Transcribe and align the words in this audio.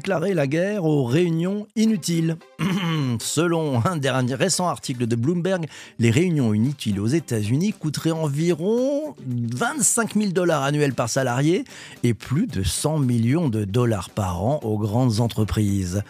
déclarait 0.00 0.32
la 0.32 0.46
guerre 0.46 0.86
aux 0.86 1.04
réunions 1.04 1.66
inutiles 1.76 2.38
Selon 3.20 3.84
un 3.84 3.96
dernier 3.96 4.34
récent 4.34 4.66
article 4.66 5.06
de 5.06 5.14
Bloomberg, 5.14 5.66
les 5.98 6.10
réunions 6.10 6.54
inutiles 6.54 6.98
aux 7.00 7.06
États-Unis 7.06 7.74
coûteraient 7.74 8.10
environ 8.10 9.14
25 9.26 10.14
000 10.14 10.32
dollars 10.32 10.62
annuels 10.62 10.94
par 10.94 11.10
salarié 11.10 11.64
et 12.02 12.14
plus 12.14 12.46
de 12.46 12.62
100 12.62 13.00
millions 13.00 13.50
de 13.50 13.66
dollars 13.66 14.08
par 14.08 14.42
an 14.42 14.60
aux 14.62 14.78
grandes 14.78 15.20
entreprises. 15.20 16.02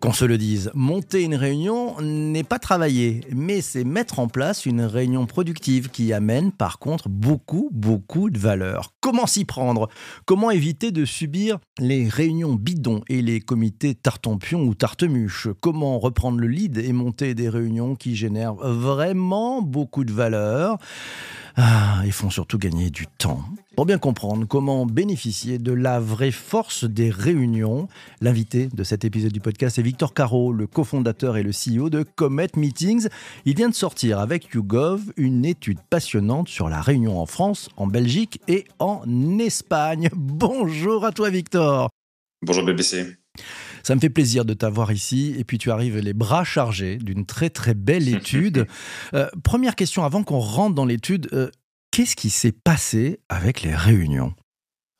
Qu'on 0.00 0.14
se 0.14 0.24
le 0.24 0.38
dise, 0.38 0.70
monter 0.72 1.24
une 1.24 1.34
réunion 1.34 2.00
n'est 2.00 2.42
pas 2.42 2.58
travailler, 2.58 3.20
mais 3.34 3.60
c'est 3.60 3.84
mettre 3.84 4.18
en 4.18 4.28
place 4.28 4.64
une 4.64 4.80
réunion 4.80 5.26
productive 5.26 5.90
qui 5.90 6.14
amène 6.14 6.52
par 6.52 6.78
contre 6.78 7.10
beaucoup, 7.10 7.68
beaucoup 7.70 8.30
de 8.30 8.38
valeur. 8.38 8.94
Comment 9.02 9.26
s'y 9.26 9.44
prendre? 9.44 9.90
Comment 10.24 10.50
éviter 10.50 10.90
de 10.90 11.04
subir 11.04 11.58
les 11.78 12.08
réunions 12.08 12.54
bidons 12.54 13.02
et 13.10 13.20
les 13.20 13.40
comités 13.40 13.94
tartempion 13.94 14.62
ou 14.62 14.74
tartemuche 14.74 15.48
Comment 15.60 15.98
reprendre 15.98 16.38
le 16.38 16.46
lead 16.46 16.78
et 16.78 16.94
monter 16.94 17.34
des 17.34 17.50
réunions 17.50 17.94
qui 17.94 18.16
génèrent 18.16 18.54
vraiment 18.54 19.60
beaucoup 19.60 20.04
de 20.04 20.12
valeur? 20.14 20.78
Ah, 21.56 22.02
ils 22.04 22.12
font 22.12 22.30
surtout 22.30 22.58
gagner 22.58 22.90
du 22.90 23.06
temps. 23.06 23.42
Pour 23.76 23.86
bien 23.86 23.98
comprendre 23.98 24.46
comment 24.46 24.84
bénéficier 24.86 25.58
de 25.58 25.72
la 25.72 26.00
vraie 26.00 26.30
force 26.30 26.84
des 26.84 27.10
réunions, 27.10 27.88
l'invité 28.20 28.68
de 28.72 28.84
cet 28.84 29.04
épisode 29.04 29.32
du 29.32 29.40
podcast 29.40 29.78
est 29.78 29.82
Victor 29.82 30.12
Caro, 30.12 30.52
le 30.52 30.66
cofondateur 30.66 31.36
et 31.36 31.42
le 31.42 31.50
CEO 31.50 31.88
de 31.88 32.02
Comet 32.02 32.48
Meetings. 32.56 33.08
Il 33.44 33.56
vient 33.56 33.68
de 33.68 33.74
sortir 33.74 34.18
avec 34.18 34.52
YouGov 34.54 35.12
une 35.16 35.44
étude 35.44 35.78
passionnante 35.88 36.48
sur 36.48 36.68
la 36.68 36.80
réunion 36.80 37.20
en 37.20 37.26
France, 37.26 37.70
en 37.76 37.86
Belgique 37.86 38.40
et 38.48 38.66
en 38.78 39.02
Espagne. 39.38 40.10
Bonjour 40.14 41.04
à 41.04 41.12
toi 41.12 41.30
Victor. 41.30 41.88
Bonjour 42.42 42.64
BBC. 42.64 43.16
Ça 43.82 43.94
me 43.94 44.00
fait 44.00 44.10
plaisir 44.10 44.44
de 44.44 44.54
t'avoir 44.54 44.92
ici. 44.92 45.34
Et 45.38 45.44
puis 45.44 45.58
tu 45.58 45.70
arrives 45.70 45.98
les 45.98 46.12
bras 46.12 46.44
chargés 46.44 46.96
d'une 46.96 47.26
très 47.26 47.50
très 47.50 47.74
belle 47.74 48.08
étude. 48.14 48.66
Euh, 49.14 49.28
première 49.42 49.76
question 49.76 50.04
avant 50.04 50.22
qu'on 50.22 50.38
rentre 50.40 50.74
dans 50.74 50.86
l'étude. 50.86 51.28
Euh, 51.32 51.50
qu'est-ce 51.90 52.16
qui 52.16 52.30
s'est 52.30 52.52
passé 52.52 53.20
avec 53.28 53.62
les 53.62 53.74
réunions? 53.74 54.34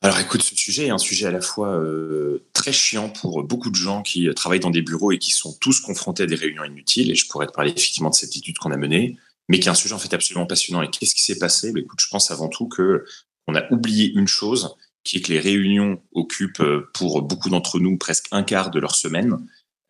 Alors 0.03 0.19
écoute, 0.19 0.41
ce 0.41 0.55
sujet 0.55 0.87
est 0.87 0.89
un 0.89 0.97
sujet 0.97 1.27
à 1.27 1.31
la 1.31 1.41
fois 1.41 1.75
euh, 1.75 2.43
très 2.53 2.73
chiant 2.73 3.09
pour 3.09 3.43
beaucoup 3.43 3.69
de 3.69 3.75
gens 3.75 4.01
qui 4.01 4.27
travaillent 4.35 4.59
dans 4.59 4.71
des 4.71 4.81
bureaux 4.81 5.11
et 5.11 5.19
qui 5.19 5.29
sont 5.29 5.55
tous 5.61 5.79
confrontés 5.79 6.23
à 6.23 6.25
des 6.25 6.33
réunions 6.33 6.63
inutiles, 6.63 7.11
et 7.11 7.15
je 7.15 7.27
pourrais 7.27 7.45
te 7.45 7.51
parler 7.51 7.69
effectivement 7.69 8.09
de 8.09 8.15
cette 8.15 8.35
étude 8.35 8.57
qu'on 8.57 8.71
a 8.71 8.77
menée, 8.77 9.17
mais 9.47 9.59
qui 9.59 9.67
est 9.67 9.71
un 9.71 9.75
sujet 9.75 9.93
en 9.93 9.99
fait 9.99 10.11
absolument 10.15 10.47
passionnant. 10.47 10.81
Et 10.81 10.89
qu'est-ce 10.89 11.13
qui 11.13 11.21
s'est 11.21 11.37
passé? 11.37 11.71
Bah, 11.71 11.81
Écoute, 11.81 11.99
je 12.01 12.07
pense 12.09 12.31
avant 12.31 12.47
tout 12.47 12.67
que 12.67 13.05
on 13.47 13.53
a 13.53 13.71
oublié 13.71 14.11
une 14.13 14.27
chose, 14.27 14.75
qui 15.03 15.17
est 15.17 15.21
que 15.21 15.31
les 15.31 15.39
réunions 15.39 16.01
occupent 16.11 16.61
euh, 16.61 16.89
pour 16.93 17.21
beaucoup 17.21 17.49
d'entre 17.49 17.79
nous 17.79 17.97
presque 17.97 18.27
un 18.31 18.43
quart 18.43 18.71
de 18.71 18.79
leur 18.79 18.95
semaine 18.95 19.37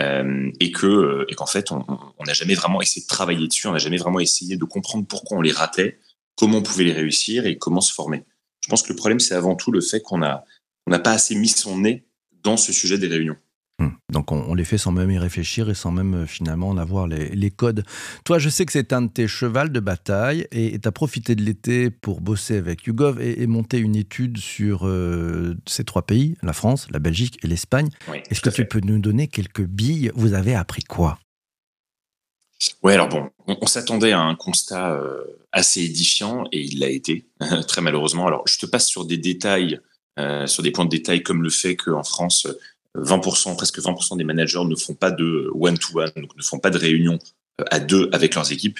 euh, 0.01 0.51
et 0.59 0.71
que 0.71 0.87
euh, 0.87 1.25
et 1.29 1.35
qu'en 1.35 1.45
fait 1.45 1.71
on 1.71 1.83
n'a 2.25 2.33
jamais 2.33 2.55
vraiment 2.55 2.81
essayé 2.81 3.03
de 3.03 3.07
travailler 3.07 3.47
dessus, 3.47 3.67
on 3.67 3.73
n'a 3.73 3.77
jamais 3.77 3.97
vraiment 3.97 4.19
essayé 4.19 4.57
de 4.57 4.65
comprendre 4.65 5.05
pourquoi 5.07 5.37
on 5.37 5.41
les 5.41 5.51
ratait, 5.51 5.99
comment 6.35 6.59
on 6.59 6.63
pouvait 6.63 6.85
les 6.85 6.93
réussir 6.93 7.45
et 7.45 7.57
comment 7.57 7.81
se 7.81 7.93
former. 7.93 8.23
Je 8.63 8.69
pense 8.69 8.83
que 8.83 8.89
le 8.89 8.95
problème 8.95 9.19
c'est 9.19 9.35
avant 9.35 9.55
tout 9.55 9.71
le 9.71 9.81
fait 9.81 10.01
qu'on 10.01 10.23
a 10.23 10.45
on 10.87 10.91
n'a 10.91 10.99
pas 10.99 11.11
assez 11.11 11.35
mis 11.35 11.49
son 11.49 11.79
nez 11.79 12.05
dans 12.43 12.57
ce 12.57 12.73
sujet 12.73 12.97
des 12.97 13.07
réunions. 13.07 13.37
Hmm. 13.81 13.89
Donc 14.11 14.31
on, 14.31 14.53
les 14.53 14.63
fait 14.63 14.77
sans 14.77 14.91
même 14.91 15.09
y 15.09 15.17
réfléchir 15.17 15.67
et 15.67 15.73
sans 15.73 15.91
même 15.91 16.13
euh, 16.13 16.25
finalement 16.27 16.69
en 16.69 16.77
avoir 16.77 17.07
les, 17.07 17.49
codes. 17.49 17.83
Toi, 18.25 18.37
je 18.37 18.47
sais 18.47 18.63
que 18.63 18.71
c'est 18.71 18.93
un 18.93 19.01
de 19.01 19.09
tes 19.09 19.27
chevals 19.27 19.71
de 19.71 19.79
bataille 19.79 20.47
et 20.51 20.77
tu 20.79 20.87
as 20.87 20.91
profité 20.91 21.33
de 21.33 21.41
l'été 21.41 21.89
pour 21.89 22.21
bosser 22.21 22.57
avec 22.57 22.85
YouGov 22.85 23.19
et, 23.19 23.47
monter 23.47 23.79
une 23.79 23.95
étude 23.95 24.37
sur 24.37 24.87
euh, 24.87 25.55
ces 25.65 25.83
trois 25.83 26.03
pays, 26.03 26.37
la 26.43 26.53
France, 26.53 26.87
la 26.91 26.99
Belgique 26.99 27.39
et 27.43 27.47
l'Espagne. 27.47 27.89
Est-ce 28.29 28.41
que 28.41 28.51
tu 28.51 28.65
peux 28.65 28.81
nous 28.81 28.99
donner 28.99 29.27
quelques 29.27 29.65
billes? 29.65 30.11
Vous 30.13 30.35
avez 30.35 30.53
appris 30.53 30.83
quoi? 30.83 31.17
Ouais, 32.83 32.93
alors 32.93 33.09
bon, 33.09 33.31
on, 33.47 33.65
s'attendait 33.65 34.11
à 34.11 34.19
un 34.19 34.35
constat 34.35 34.93
euh, 34.93 35.23
assez 35.51 35.81
édifiant 35.81 36.43
et 36.51 36.61
il 36.61 36.79
l'a 36.79 36.89
été, 36.89 37.25
très 37.67 37.81
malheureusement. 37.81 38.27
Alors 38.27 38.43
je 38.47 38.59
te 38.59 38.67
passe 38.67 38.87
sur 38.87 39.05
des 39.05 39.17
détails, 39.17 39.79
sur 40.45 40.61
des 40.61 40.69
points 40.69 40.85
de 40.85 40.91
détail 40.91 41.23
comme 41.23 41.41
le 41.41 41.49
fait 41.49 41.75
qu'en 41.75 42.03
France, 42.03 42.47
20%, 42.97 43.55
presque 43.55 43.79
20% 43.79 44.17
des 44.17 44.23
managers 44.23 44.63
ne 44.65 44.75
font 44.75 44.93
pas 44.93 45.11
de 45.11 45.49
one-to-one, 45.53 46.11
donc 46.15 46.35
ne 46.35 46.43
font 46.43 46.59
pas 46.59 46.69
de 46.69 46.77
réunion 46.77 47.19
euh, 47.61 47.65
à 47.71 47.79
deux 47.79 48.09
avec 48.11 48.35
leurs 48.35 48.51
équipes, 48.51 48.79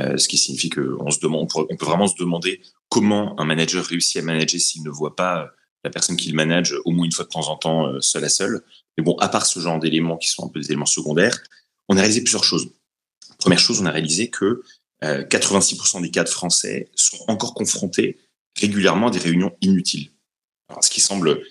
euh, 0.00 0.16
ce 0.16 0.28
qui 0.28 0.38
signifie 0.38 0.70
qu'on 0.70 1.10
se 1.10 1.18
demande, 1.20 1.48
on 1.54 1.76
peut, 1.76 1.84
vraiment 1.84 2.06
se 2.06 2.16
demander 2.16 2.60
comment 2.88 3.38
un 3.40 3.44
manager 3.44 3.84
réussit 3.84 4.18
à 4.18 4.22
manager 4.22 4.60
s'il 4.60 4.82
ne 4.84 4.90
voit 4.90 5.16
pas 5.16 5.42
euh, 5.42 5.46
la 5.84 5.90
personne 5.90 6.16
qu'il 6.16 6.34
manage 6.34 6.74
au 6.84 6.92
moins 6.92 7.04
une 7.04 7.12
fois 7.12 7.24
de 7.24 7.30
temps 7.30 7.48
en 7.48 7.56
temps 7.56 8.00
seul 8.00 8.24
à 8.24 8.28
seul. 8.28 8.62
Mais 8.96 9.04
bon, 9.04 9.16
à 9.18 9.28
part 9.28 9.46
ce 9.46 9.60
genre 9.60 9.78
d'éléments 9.78 10.16
qui 10.16 10.28
sont 10.28 10.44
un 10.44 10.48
peu 10.48 10.60
des 10.60 10.66
éléments 10.66 10.86
secondaires, 10.86 11.38
on 11.88 11.96
a 11.96 12.00
réalisé 12.00 12.20
plusieurs 12.20 12.42
choses. 12.42 12.68
Première 13.38 13.60
chose, 13.60 13.80
on 13.80 13.86
a 13.86 13.92
réalisé 13.92 14.28
que 14.28 14.62
86% 15.00 16.02
des 16.02 16.10
cadres 16.10 16.32
français 16.32 16.90
sont 16.96 17.24
encore 17.28 17.54
confrontés 17.54 18.18
régulièrement 18.56 19.06
à 19.06 19.10
des 19.12 19.20
réunions 19.20 19.52
inutiles 19.60 20.10
ce 20.80 20.90
qui 20.90 21.00
semble, 21.00 21.42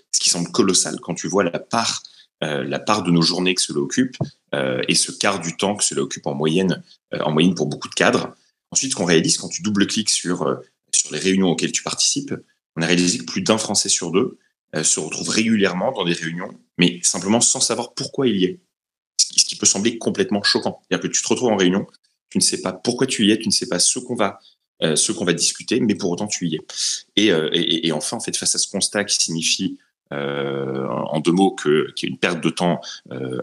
colossal 0.52 1.00
quand 1.00 1.16
tu 1.16 1.28
vois 1.28 1.44
la 1.44 1.60
part, 1.60 2.04
euh, 2.44 2.64
de 2.64 3.12
nos 3.12 3.22
journées 3.22 3.56
que 3.56 3.62
cela 3.62 3.80
occupe 3.80 4.16
euh, 4.54 4.82
et 4.88 4.94
ce 4.94 5.12
quart 5.12 5.40
du 5.40 5.58
temps 5.58 5.76
que 5.76 5.84
cela 5.84 6.04
occupe 6.04 6.28
en 6.28 6.36
moyenne, 6.36 6.84
euh, 7.14 7.20
en 7.22 7.32
moyenne 7.32 7.56
pour 7.56 7.66
beaucoup 7.66 7.90
de 7.90 7.96
cadres. 7.96 8.36
Ensuite, 8.72 8.92
ce 8.92 8.96
qu'on 8.96 9.06
réalise 9.06 9.38
quand 9.38 9.50
tu 9.50 9.62
double-cliques 9.64 10.10
sur 10.10 10.60
sur 10.94 11.12
les 11.12 11.20
réunions 11.20 11.50
auxquelles 11.50 11.72
tu 11.72 11.84
participes, 11.84 12.34
on 12.76 12.82
a 12.82 12.86
réalisé 12.86 13.18
que 13.20 13.24
plus 13.24 13.42
d'un 13.42 13.58
Français 13.58 13.90
sur 13.90 14.12
deux 14.12 14.38
se 14.84 15.00
retrouve 15.00 15.30
régulièrement 15.30 15.92
dans 15.94 16.04
des 16.04 16.14
réunions, 16.14 16.50
mais 16.78 17.00
simplement 17.02 17.42
sans 17.42 17.60
savoir 17.60 17.94
pourquoi 17.94 18.28
il 18.28 18.36
y 18.36 18.46
est. 18.46 18.60
Ce 19.18 19.46
qui 19.46 19.56
peut 19.56 19.66
sembler 19.66 19.98
complètement 19.98 20.44
choquant. 20.44 20.82
C'est-à-dire 20.82 21.10
que 21.10 21.14
tu 21.14 21.22
te 21.22 21.28
retrouves 21.28 21.50
en 21.50 21.58
réunion, 21.58 21.88
tu 22.30 22.38
ne 22.38 22.44
sais 22.44 22.62
pas 22.62 22.74
pourquoi 22.74 23.08
tu 23.08 23.26
y 23.26 23.32
es, 23.32 23.40
tu 23.40 23.48
ne 23.48 23.54
sais 23.54 23.68
pas 23.68 23.80
ce 23.80 24.00
qu'on 24.00 24.16
va 24.16 24.40
euh, 24.84 24.96
ce 24.96 25.12
qu'on 25.12 25.26
va 25.26 25.34
discuter, 25.34 25.80
mais 25.80 25.96
pour 25.96 26.12
autant 26.12 26.28
tu 26.28 26.48
y 26.48 26.56
es. 26.56 26.60
Et, 27.16 27.32
euh, 27.32 27.50
enfin, 27.94 28.18
en 28.18 28.20
fait, 28.20 28.38
face 28.38 28.54
à 28.54 28.60
ce 28.60 28.68
constat 28.68 29.06
qui 29.06 29.16
signifie 29.16 29.80
euh, 30.14 30.88
en 30.88 31.20
deux 31.20 31.32
mots 31.32 31.56
qu'il 31.56 31.92
y 32.04 32.06
a 32.06 32.10
une 32.10 32.20
perte 32.20 32.42
de 32.42 32.50
temps 32.50 32.80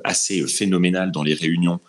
assez 0.05 0.47
phénoménale 0.47 1.11
dans 1.11 1.23
les 1.23 1.35
réunions 1.35 1.81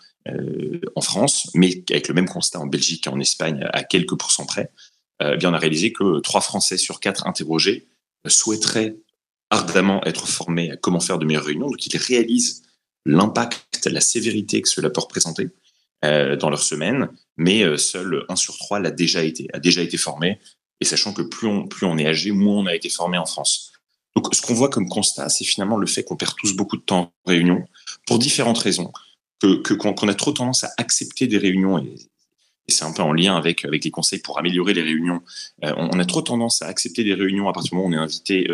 en 0.96 1.00
France, 1.00 1.48
mais 1.54 1.84
avec 1.88 2.08
le 2.08 2.14
même 2.14 2.28
constat 2.28 2.58
en 2.58 2.66
Belgique 2.66 3.06
et 3.06 3.10
en 3.10 3.20
Espagne 3.20 3.64
à 3.72 3.84
quelques 3.84 4.18
pourcents 4.18 4.44
près, 4.44 4.72
eh 5.22 5.36
bien 5.36 5.50
on 5.50 5.54
a 5.54 5.58
réalisé 5.58 5.92
que 5.92 6.18
trois 6.18 6.40
Français 6.40 6.76
sur 6.76 6.98
quatre 6.98 7.28
interrogés 7.28 7.86
souhaiteraient 8.26 8.96
ardemment 9.50 10.04
être 10.04 10.26
formés 10.26 10.72
à 10.72 10.76
comment 10.76 10.98
faire 10.98 11.18
de 11.18 11.24
meilleures 11.24 11.44
réunions, 11.44 11.70
donc 11.70 11.86
ils 11.86 11.96
réalisent 11.96 12.64
l'impact, 13.04 13.86
la 13.86 14.00
sévérité 14.00 14.60
que 14.60 14.68
cela 14.68 14.90
peut 14.90 15.00
représenter 15.00 15.48
euh, 16.04 16.36
dans 16.36 16.50
leur 16.50 16.62
semaine, 16.62 17.08
mais 17.38 17.62
euh, 17.62 17.78
seul 17.78 18.24
un 18.28 18.36
sur 18.36 18.58
trois 18.58 18.80
l'a 18.80 18.90
déjà 18.90 19.22
été, 19.22 19.48
a 19.54 19.58
déjà 19.58 19.80
été 19.80 19.96
formé. 19.96 20.38
Et 20.80 20.84
sachant 20.84 21.14
que 21.14 21.22
plus 21.22 21.46
on, 21.46 21.66
plus 21.66 21.86
on 21.86 21.96
est 21.96 22.06
âgé, 22.06 22.32
moins 22.32 22.58
on 22.58 22.66
a 22.66 22.74
été 22.74 22.90
formé 22.90 23.16
en 23.16 23.24
France. 23.24 23.72
Donc, 24.14 24.34
ce 24.34 24.42
qu'on 24.42 24.52
voit 24.52 24.68
comme 24.68 24.88
constat, 24.88 25.30
c'est 25.30 25.44
finalement 25.44 25.78
le 25.78 25.86
fait 25.86 26.04
qu'on 26.04 26.16
perd 26.16 26.34
tous 26.36 26.54
beaucoup 26.54 26.76
de 26.76 26.82
temps 26.82 27.12
en 27.24 27.30
réunion 27.30 27.64
pour 28.06 28.18
différentes 28.18 28.58
raisons. 28.58 28.92
Que 29.40 29.74
qu'on 29.74 30.08
a 30.08 30.14
trop 30.14 30.32
tendance 30.32 30.64
à 30.64 30.70
accepter 30.76 31.26
des 31.26 31.38
réunions 31.38 31.78
et, 31.78 31.94
c'est 32.68 32.84
un 32.84 32.92
peu 32.92 33.02
en 33.02 33.12
lien 33.12 33.36
avec 33.36 33.64
avec 33.64 33.84
les 33.84 33.92
conseils 33.92 34.18
pour 34.18 34.38
améliorer 34.38 34.74
les 34.74 34.82
réunions. 34.82 35.22
Euh, 35.64 35.72
on, 35.76 36.00
a 36.00 36.04
trop 36.04 36.20
tendance 36.20 36.62
à 36.62 36.66
accepter 36.66 37.04
des 37.04 37.14
réunions 37.14 37.48
à 37.48 37.52
partir 37.52 37.70
du 37.70 37.76
moment 37.76 37.88
où 37.88 37.90
on 37.90 37.94
est 37.94 38.02
invité 38.02 38.48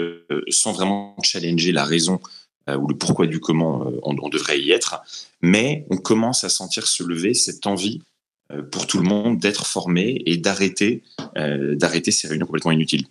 sans 0.49 0.73
vraiment 0.73 1.17
challenger 1.23 1.73
la 1.73 1.85
raison 1.85 2.21
euh, 2.21 2.42
ou 2.69 2.87
le 2.87 2.97
pourquoi 2.97 3.27
du 3.27 3.41
comment 3.41 3.87
euh, 3.87 3.99
on, 4.03 4.29
devrait 4.29 4.61
y 4.61 4.71
être, 4.71 5.03
mais 5.41 5.87
on 5.91 5.97
commence 5.97 6.45
à 6.45 6.49
sentir 6.49 6.87
se 6.87 7.03
lever 7.03 7.35
cette 7.35 7.67
envie 7.67 8.01
euh, 8.53 8.63
pour 8.63 8.87
tout 8.87 8.99
le 8.99 9.05
monde 9.05 9.39
d'être 9.39 9.67
formé 9.67 10.23
et 10.27 10.37
d'arrêter 10.37 11.03
d'arrêter 11.35 12.11
ces 12.11 12.29
réunions 12.29 12.47
complètement 12.47 12.73
inutiles. 12.73 13.07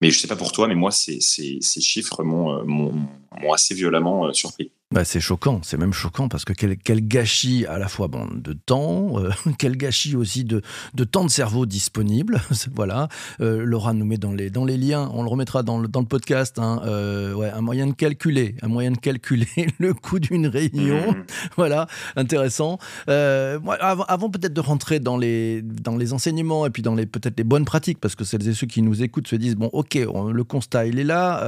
Mais 0.00 0.10
je 0.10 0.18
sais 0.18 0.28
pas 0.28 0.36
pour 0.36 0.52
toi, 0.52 0.66
mais 0.66 0.74
moi, 0.74 0.90
ces 0.90 1.20
chiffres 1.60 2.22
m'ont 2.24 3.52
assez 3.52 3.74
violemment 3.74 4.32
surpris. 4.32 4.72
Bah, 4.92 5.06
c'est 5.06 5.20
choquant, 5.20 5.60
c'est 5.62 5.78
même 5.78 5.94
choquant 5.94 6.28
parce 6.28 6.44
que 6.44 6.52
quel, 6.52 6.76
quel 6.76 7.00
gâchis 7.08 7.64
à 7.64 7.78
la 7.78 7.88
fois 7.88 8.08
bon, 8.08 8.28
de 8.34 8.52
temps, 8.52 9.18
euh, 9.18 9.30
quel 9.58 9.78
gâchis 9.78 10.16
aussi 10.16 10.44
de, 10.44 10.60
de 10.92 11.04
temps 11.04 11.24
de 11.24 11.30
cerveau 11.30 11.64
disponible. 11.64 12.42
voilà, 12.74 13.08
euh, 13.40 13.64
Laura 13.64 13.94
nous 13.94 14.04
met 14.04 14.18
dans 14.18 14.32
les, 14.32 14.50
dans 14.50 14.66
les 14.66 14.76
liens, 14.76 15.10
on 15.14 15.22
le 15.22 15.30
remettra 15.30 15.62
dans 15.62 15.78
le, 15.78 15.88
dans 15.88 16.00
le 16.00 16.06
podcast, 16.06 16.58
hein, 16.58 16.82
euh, 16.84 17.32
ouais, 17.32 17.50
un 17.50 17.62
moyen 17.62 17.86
de 17.86 17.92
calculer, 17.92 18.54
un 18.60 18.68
moyen 18.68 18.90
de 18.90 18.98
calculer 18.98 19.46
le 19.78 19.94
coût 19.94 20.18
d'une 20.18 20.46
réunion. 20.46 21.12
Mmh. 21.12 21.24
voilà, 21.56 21.86
intéressant. 22.16 22.78
avant, 23.06 24.04
avant 24.04 24.28
peut-être 24.28 24.52
de 24.52 24.60
rentrer 24.60 25.00
dans 25.00 25.16
les, 25.16 25.62
dans 25.62 25.96
les 25.96 26.12
enseignements 26.12 26.66
et 26.66 26.70
puis 26.70 26.82
dans 26.82 26.94
les 26.94 27.06
peut-être 27.06 27.38
les 27.38 27.44
bonnes 27.44 27.64
pratiques, 27.64 27.98
parce 27.98 28.14
que 28.14 28.24
celles 28.24 28.46
et 28.46 28.52
ceux 28.52 28.66
qui 28.66 28.82
nous 28.82 29.02
écoutent 29.02 29.28
se 29.28 29.36
disent 29.36 29.56
bon, 29.56 29.70
ok, 29.72 29.94
le 29.94 30.44
constat 30.44 30.84
il 30.86 30.98
est 30.98 31.04
là. 31.04 31.40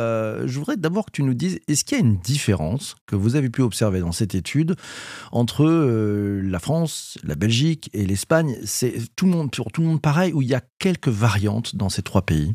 je 0.46 0.58
voudrais 0.58 0.79
d'abord 0.79 1.05
que 1.05 1.12
tu 1.12 1.23
nous 1.23 1.35
dises, 1.35 1.61
est-ce 1.69 1.85
qu'il 1.85 1.99
y 1.99 2.00
a 2.00 2.05
une 2.05 2.17
différence 2.17 2.96
que 3.06 3.17
vous 3.17 3.33
avez 3.36 3.50
pu 3.50 3.62
observer 3.62 4.00
dans 4.00 4.12
cette 4.12 4.34
étude 4.34 4.76
entre 5.32 5.64
euh, 5.64 6.40
la 6.42 6.58
France, 6.58 7.19
la 7.22 7.34
Belgique 7.34 7.90
et 7.92 8.06
l'Espagne 8.06 8.56
C'est 8.64 8.94
tout 9.16 9.26
le 9.26 9.32
monde, 9.32 9.50
pour 9.50 9.72
tout 9.72 9.81
le 9.81 9.88
monde 9.88 10.02
pareil, 10.02 10.32
ou 10.32 10.42
il 10.42 10.48
y 10.48 10.54
a 10.54 10.62
quelques 10.78 11.08
variantes 11.08 11.76
dans 11.76 11.88
ces 11.88 12.02
trois 12.02 12.22
pays? 12.22 12.54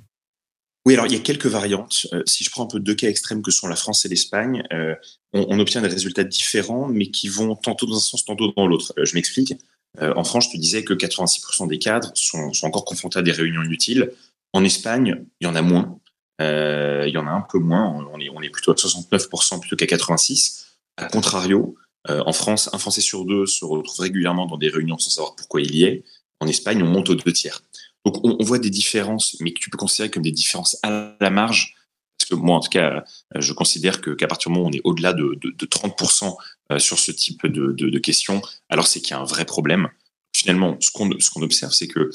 Oui, 0.85 0.93
alors 0.93 1.05
il 1.07 1.13
y 1.13 1.15
a 1.15 1.19
quelques 1.19 1.45
variantes. 1.45 2.07
Euh, 2.13 2.23
si 2.25 2.43
je 2.43 2.49
prends 2.49 2.63
un 2.63 2.67
peu 2.67 2.79
deux 2.79 2.95
cas 2.95 3.09
extrêmes 3.09 3.41
que 3.41 3.51
sont 3.51 3.67
la 3.67 3.75
France 3.75 4.05
et 4.05 4.09
l'Espagne, 4.09 4.63
euh, 4.73 4.95
on, 5.33 5.59
obtient 5.59 5.81
des 5.81 5.87
résultats 5.87 6.23
différents, 6.23 6.87
mais 6.87 7.11
qui 7.11 7.27
vont 7.27 7.55
tantôt 7.55 7.85
dans 7.85 7.97
un 7.97 7.99
sens, 7.99 8.25
tantôt 8.25 8.53
dans 8.55 8.65
l'autre. 8.65 8.93
je 8.97 9.13
m'explique. 9.13 9.53
en 10.01 10.23
France, 10.23 10.45
je 10.45 10.51
te 10.51 10.57
disais 10.57 10.83
que 10.83 10.93
86% 10.93 11.67
des 11.67 11.79
cadres 11.79 12.11
sont, 12.15 12.51
encore 12.63 12.85
confrontés 12.85 13.19
à 13.19 13.21
des 13.21 13.31
réunions 13.31 13.61
inutiles. 13.61 14.11
En 14.53 14.63
Espagne, 14.63 15.25
il 15.41 15.45
y 15.45 15.47
en 15.47 15.55
a 15.55 15.61
moins. 15.61 15.99
Il 16.39 17.11
y 17.13 17.17
en 17.17 17.27
a 17.27 17.31
un 17.31 17.41
peu 17.41 17.59
moins. 17.59 18.07
On 18.13 18.19
est, 18.19 18.29
on 18.29 18.41
est 18.41 18.49
plutôt 18.49 18.71
à 18.71 18.75
69% 18.75 19.59
plutôt 19.59 19.75
qu'à 19.75 19.85
86. 19.85 20.68
A 20.99 21.07
contrario, 21.07 21.75
euh, 22.09 22.23
en 22.25 22.33
France, 22.33 22.69
un 22.73 22.77
Français 22.77 23.01
sur 23.01 23.25
deux 23.25 23.45
se 23.45 23.65
retrouve 23.65 23.99
régulièrement 23.99 24.45
dans 24.45 24.57
des 24.57 24.69
réunions 24.69 24.97
sans 24.97 25.09
savoir 25.09 25.35
pourquoi 25.35 25.61
il 25.61 25.75
y 25.75 25.83
est. 25.83 26.03
En 26.39 26.47
Espagne, 26.47 26.81
on 26.83 26.87
monte 26.87 27.09
aux 27.09 27.15
deux 27.15 27.33
tiers. 27.33 27.61
Donc, 28.05 28.23
on, 28.23 28.43
voit 28.43 28.59
des 28.59 28.69
différences, 28.69 29.35
mais 29.41 29.51
que 29.51 29.59
tu 29.59 29.69
peux 29.69 29.77
considérer 29.77 30.09
comme 30.09 30.23
des 30.23 30.31
différences 30.31 30.77
à 30.83 31.15
la 31.19 31.29
marge. 31.29 31.75
Parce 32.17 32.29
que 32.29 32.35
moi, 32.35 32.57
en 32.57 32.59
tout 32.61 32.69
cas, 32.69 33.03
euh, 33.35 33.41
je 33.41 33.53
considère 33.53 34.01
que 34.01 34.11
qu'à 34.11 34.27
partir 34.27 34.49
du 34.49 34.57
moment 34.57 34.67
où 34.67 34.69
on 34.69 34.73
est 34.73 34.81
au-delà 34.83 35.13
de, 35.13 35.37
de, 35.41 35.51
de 35.51 35.65
30% 35.65 36.35
sur 36.77 36.99
ce 36.99 37.11
type 37.11 37.47
de, 37.47 37.99
questions, 37.99 38.41
alors 38.69 38.87
c'est 38.87 39.01
qu'il 39.01 39.11
y 39.11 39.13
a 39.13 39.19
un 39.19 39.25
vrai 39.25 39.43
problème. 39.43 39.89
Finalement, 40.35 40.77
ce 40.79 40.91
qu'on 40.91 41.41
observe, 41.41 41.73
c'est 41.73 41.87
que 41.87 42.11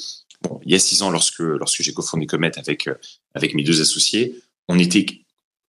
il 0.65 0.73
y 0.73 0.75
a 0.75 0.79
six 0.79 1.03
ans, 1.03 1.11
lorsque, 1.11 1.41
lorsque 1.41 1.83
j'ai 1.83 1.93
cofondé 1.93 2.27
Comet 2.27 2.59
avec, 2.59 2.89
euh, 2.89 2.95
avec 3.35 3.55
mes 3.55 3.63
deux 3.63 3.81
associés, 3.81 4.41
on 4.69 4.79
était 4.79 5.07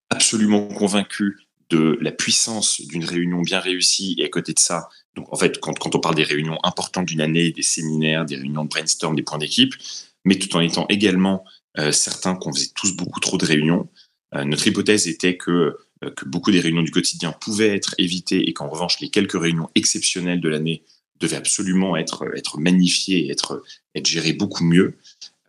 absolument 0.10 0.68
convaincus 0.68 1.45
de 1.70 1.98
la 2.02 2.12
puissance 2.12 2.82
d'une 2.82 3.04
réunion 3.04 3.42
bien 3.42 3.60
réussie. 3.60 4.16
Et 4.20 4.26
à 4.26 4.30
côté 4.30 4.54
de 4.54 4.60
ça, 4.60 4.90
donc 5.16 5.32
en 5.32 5.38
fait, 5.38 5.60
quand, 5.60 5.78
quand 5.78 5.96
on 5.96 6.00
parle 6.00 6.16
des 6.16 6.24
réunions 6.24 6.58
importantes 6.64 7.06
d'une 7.06 7.22
année, 7.22 7.52
des 7.52 7.64
séminaires, 7.64 8.26
des 8.26 8.36
réunions 8.36 8.64
de 8.64 8.70
brainstorm, 8.70 9.16
des 9.16 9.24
points 9.24 9.38
d'équipe, 9.38 9.74
mais 10.26 10.38
tout 10.38 10.56
en 10.56 10.62
étant 10.62 10.86
également 10.90 11.44
euh, 11.78 11.92
certains 11.92 12.36
qu'on 12.36 12.54
faisait 12.54 12.72
tous 12.76 12.96
beaucoup 12.96 13.20
trop 13.20 13.38
de 13.38 13.46
réunions, 13.46 13.90
euh, 14.36 14.44
notre 14.44 14.68
hypothèse 14.68 15.08
était 15.08 15.38
que, 15.38 15.78
que 16.16 16.26
beaucoup 16.26 16.52
des 16.52 16.60
réunions 16.60 16.84
du 16.84 16.92
quotidien 16.92 17.32
pouvaient 17.32 17.76
être 17.76 17.96
évitées 17.98 18.48
et 18.50 18.54
qu'en 18.54 18.70
revanche, 18.70 19.00
les 19.00 19.10
quelques 19.10 19.40
réunions 19.40 19.70
exceptionnelles 19.76 20.42
de 20.42 20.50
l'année 20.50 20.84
devait 21.20 21.38
absolument 21.38 21.96
être, 21.96 22.26
être 22.36 22.60
magnifié 22.60 23.26
et 23.26 23.32
être, 23.32 23.64
être 23.96 24.06
géré 24.06 24.34
beaucoup 24.34 24.64
mieux. 24.64 24.98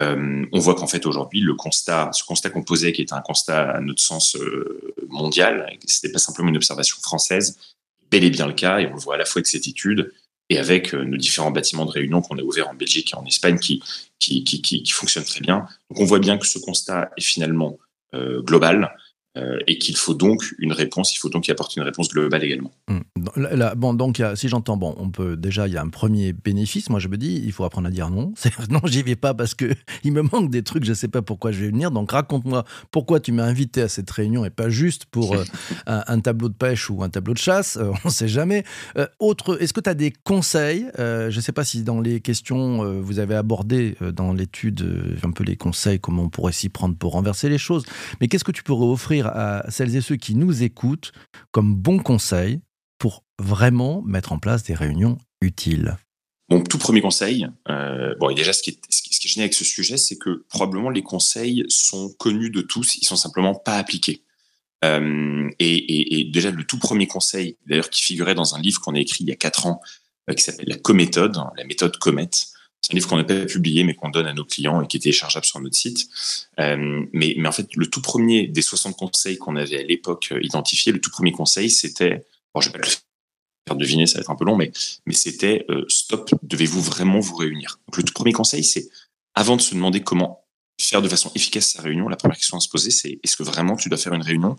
Euh, 0.02 0.44
on 0.52 0.58
voit 0.58 0.74
qu'en 0.74 0.86
fait 0.86 1.06
aujourd'hui 1.06 1.40
le 1.40 1.54
constat, 1.54 2.10
ce 2.12 2.22
constat 2.24 2.50
qu'on 2.50 2.62
posait, 2.62 2.92
qui 2.92 3.02
était 3.02 3.14
un 3.14 3.22
constat 3.22 3.70
à 3.70 3.80
notre 3.80 4.02
sens 4.02 4.36
euh, 4.36 4.94
mondial, 5.08 5.66
c'était 5.86 6.12
pas 6.12 6.18
simplement 6.18 6.50
une 6.50 6.56
observation 6.56 6.98
française, 7.00 7.58
bel 8.10 8.24
et 8.24 8.30
bien 8.30 8.46
le 8.46 8.52
cas, 8.52 8.78
et 8.78 8.86
on 8.86 8.94
le 8.94 9.00
voit 9.00 9.14
à 9.14 9.18
la 9.18 9.24
fois 9.24 9.40
avec 9.40 9.46
cette 9.46 9.66
étude 9.66 10.12
et 10.48 10.58
avec 10.58 10.94
euh, 10.94 11.04
nos 11.04 11.16
différents 11.16 11.50
bâtiments 11.50 11.86
de 11.86 11.90
réunion 11.90 12.20
qu'on 12.20 12.38
a 12.38 12.42
ouverts 12.42 12.68
en 12.68 12.74
Belgique 12.74 13.12
et 13.12 13.16
en 13.16 13.24
Espagne 13.24 13.58
qui, 13.58 13.82
qui, 14.18 14.44
qui, 14.44 14.62
qui, 14.62 14.82
qui 14.82 14.92
fonctionnent 14.92 15.24
très 15.24 15.40
bien. 15.40 15.66
Donc 15.90 16.00
on 16.00 16.04
voit 16.04 16.18
bien 16.18 16.38
que 16.38 16.46
ce 16.46 16.58
constat 16.58 17.10
est 17.16 17.22
finalement 17.22 17.78
euh, 18.14 18.42
global 18.42 18.94
euh, 19.36 19.58
et 19.66 19.78
qu'il 19.78 19.96
faut 19.96 20.14
donc 20.14 20.54
une 20.58 20.72
réponse, 20.72 21.14
il 21.14 21.18
faut 21.18 21.28
donc 21.28 21.48
y 21.48 21.50
apporter 21.50 21.80
une 21.80 21.86
réponse 21.86 22.08
globale 22.08 22.42
également. 22.44 22.72
Hum. 22.88 23.02
bon, 23.76 23.92
donc 23.94 24.22
si 24.34 24.48
j'entends, 24.48 24.76
bon, 24.76 24.94
on 24.98 25.10
peut 25.10 25.36
déjà, 25.36 25.66
il 25.66 25.74
y 25.74 25.76
a 25.76 25.82
un 25.82 25.88
premier 25.88 26.32
bénéfice. 26.32 26.88
Moi, 26.88 27.00
je 27.00 27.08
me 27.08 27.16
dis, 27.16 27.42
il 27.44 27.52
faut 27.52 27.64
apprendre 27.64 27.88
à 27.88 27.90
dire 27.90 28.10
non. 28.10 28.32
Non, 28.70 28.80
j'y 28.84 29.02
vais 29.02 29.16
pas 29.16 29.34
parce 29.34 29.54
que 29.54 29.72
il 30.04 30.12
me 30.12 30.22
manque 30.22 30.50
des 30.50 30.62
trucs. 30.62 30.84
Je 30.84 30.94
sais 30.94 31.08
pas 31.08 31.22
pourquoi 31.22 31.52
je 31.52 31.60
vais 31.60 31.68
venir. 31.68 31.90
Donc 31.90 32.12
raconte-moi 32.12 32.64
pourquoi 32.90 33.20
tu 33.20 33.32
m'as 33.32 33.44
invité 33.44 33.82
à 33.82 33.88
cette 33.88 34.10
réunion 34.10 34.44
et 34.44 34.50
pas 34.50 34.70
juste 34.70 35.04
pour 35.04 35.34
euh, 35.34 35.44
un, 35.86 36.20
tableau 36.20 36.48
de 36.48 36.54
pêche 36.54 36.88
ou 36.90 37.02
un 37.02 37.10
tableau 37.10 37.34
de 37.34 37.38
chasse. 37.38 37.76
Euh, 37.76 37.92
on 38.04 38.08
sait 38.08 38.28
jamais. 38.28 38.64
autre, 39.18 39.60
est-ce 39.60 39.72
que 39.72 39.80
tu 39.80 39.90
as 39.90 39.94
des 39.94 40.12
conseils? 40.24 40.86
Je 40.96 41.40
sais 41.40 41.52
pas 41.52 41.64
si 41.64 41.82
dans 41.82 42.00
les 42.00 42.20
questions 42.20 43.00
vous 43.00 43.18
avez 43.18 43.34
abordé 43.34 43.96
dans 44.14 44.32
l'étude 44.32 45.18
un 45.22 45.30
peu 45.30 45.44
les 45.44 45.56
conseils, 45.56 46.00
comment 46.00 46.24
on 46.24 46.28
pourrait 46.28 46.52
s'y 46.52 46.68
prendre 46.68 46.96
pour 46.96 47.12
renverser 47.12 47.48
les 47.48 47.58
choses. 47.58 47.84
Mais 48.20 48.28
qu'est-ce 48.28 48.44
que 48.44 48.52
tu 48.52 48.62
pourrais 48.62 48.86
offrir 48.86 49.25
à 49.28 49.70
celles 49.70 49.96
et 49.96 50.00
ceux 50.00 50.16
qui 50.16 50.34
nous 50.34 50.62
écoutent 50.62 51.12
comme 51.50 51.74
bon 51.74 51.98
conseil 51.98 52.60
pour 52.98 53.24
vraiment 53.38 54.02
mettre 54.02 54.32
en 54.32 54.38
place 54.38 54.62
des 54.62 54.74
réunions 54.74 55.18
utiles 55.40 55.96
Mon 56.48 56.62
tout 56.62 56.78
premier 56.78 57.00
conseil, 57.00 57.46
euh, 57.68 58.14
bon, 58.18 58.34
déjà, 58.34 58.52
ce 58.52 58.62
qui 58.62 58.70
est, 58.70 58.80
ce 58.88 59.02
qui 59.02 59.10
est 59.10 59.28
génial 59.28 59.44
avec 59.44 59.54
ce 59.54 59.64
sujet, 59.64 59.96
c'est 59.96 60.16
que 60.16 60.44
probablement 60.48 60.90
les 60.90 61.02
conseils 61.02 61.64
sont 61.68 62.12
connus 62.18 62.50
de 62.50 62.62
tous, 62.62 62.96
ils 62.96 63.04
sont 63.04 63.16
simplement 63.16 63.54
pas 63.54 63.76
appliqués. 63.76 64.22
Euh, 64.84 65.50
et, 65.58 66.28
déjà, 66.32 66.50
le 66.50 66.64
tout 66.64 66.78
premier 66.78 67.06
conseil, 67.06 67.56
d'ailleurs, 67.66 67.90
qui 67.90 68.02
figurait 68.02 68.34
dans 68.34 68.54
un 68.54 68.60
livre 68.60 68.80
qu'on 68.80 68.94
a 68.94 69.00
écrit 69.00 69.24
il 69.24 69.28
y 69.28 69.32
a 69.32 69.36
quatre 69.36 69.66
ans, 69.66 69.80
euh, 70.30 70.34
qui 70.34 70.42
s'appelle 70.42 70.68
la 70.68 70.76
Cométhode, 70.76 71.36
la 71.56 71.64
méthode 71.64 71.96
Comet, 71.98 72.30
c'est 72.86 72.92
un 72.92 72.98
livre 72.98 73.08
qu'on 73.08 73.16
n'a 73.16 73.24
pas 73.24 73.46
publié, 73.46 73.82
mais 73.82 73.94
qu'on 73.94 74.10
donne 74.10 74.28
à 74.28 74.32
nos 74.32 74.44
clients 74.44 74.80
et 74.80 74.86
qui 74.86 74.98
est 74.98 75.00
téléchargeable 75.00 75.44
sur 75.44 75.58
notre 75.60 75.74
site. 75.74 76.08
Euh, 76.60 77.04
mais, 77.12 77.34
mais 77.36 77.48
en 77.48 77.52
fait, 77.52 77.74
le 77.74 77.88
tout 77.88 78.00
premier 78.00 78.46
des 78.46 78.62
60 78.62 78.96
conseils 78.96 79.38
qu'on 79.38 79.56
avait 79.56 79.80
à 79.80 79.82
l'époque 79.82 80.28
euh, 80.30 80.38
identifiés, 80.40 80.92
le 80.92 81.00
tout 81.00 81.10
premier 81.10 81.32
conseil, 81.32 81.68
c'était, 81.68 82.24
bon, 82.54 82.60
je 82.60 82.68
vais 82.68 82.78
pas 82.78 82.86
le 82.86 82.92
faire 83.66 83.76
deviner, 83.76 84.06
ça 84.06 84.18
va 84.18 84.20
être 84.20 84.30
un 84.30 84.36
peu 84.36 84.44
long, 84.44 84.54
mais, 84.54 84.70
mais 85.04 85.14
c'était 85.14 85.66
euh, 85.68 85.84
stop, 85.88 86.30
devez-vous 86.44 86.80
vraiment 86.80 87.18
vous 87.18 87.34
réunir? 87.34 87.80
Donc, 87.88 87.96
le 87.96 88.04
tout 88.04 88.12
premier 88.12 88.32
conseil, 88.32 88.62
c'est 88.62 88.88
avant 89.34 89.56
de 89.56 89.62
se 89.62 89.74
demander 89.74 90.00
comment 90.04 90.44
faire 90.80 91.02
de 91.02 91.08
façon 91.08 91.32
efficace 91.34 91.72
sa 91.72 91.82
réunion, 91.82 92.08
la 92.08 92.16
première 92.16 92.36
question 92.36 92.56
à 92.56 92.60
se 92.60 92.68
poser, 92.68 92.92
c'est 92.92 93.18
est-ce 93.20 93.36
que 93.36 93.42
vraiment 93.42 93.74
tu 93.74 93.88
dois 93.88 93.98
faire 93.98 94.14
une 94.14 94.22
réunion? 94.22 94.56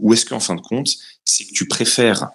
Ou 0.00 0.14
est-ce 0.14 0.26
qu'en 0.26 0.40
fin 0.40 0.56
de 0.56 0.62
compte, 0.62 0.96
c'est 1.24 1.44
que 1.44 1.52
tu 1.52 1.68
préfères 1.68 2.30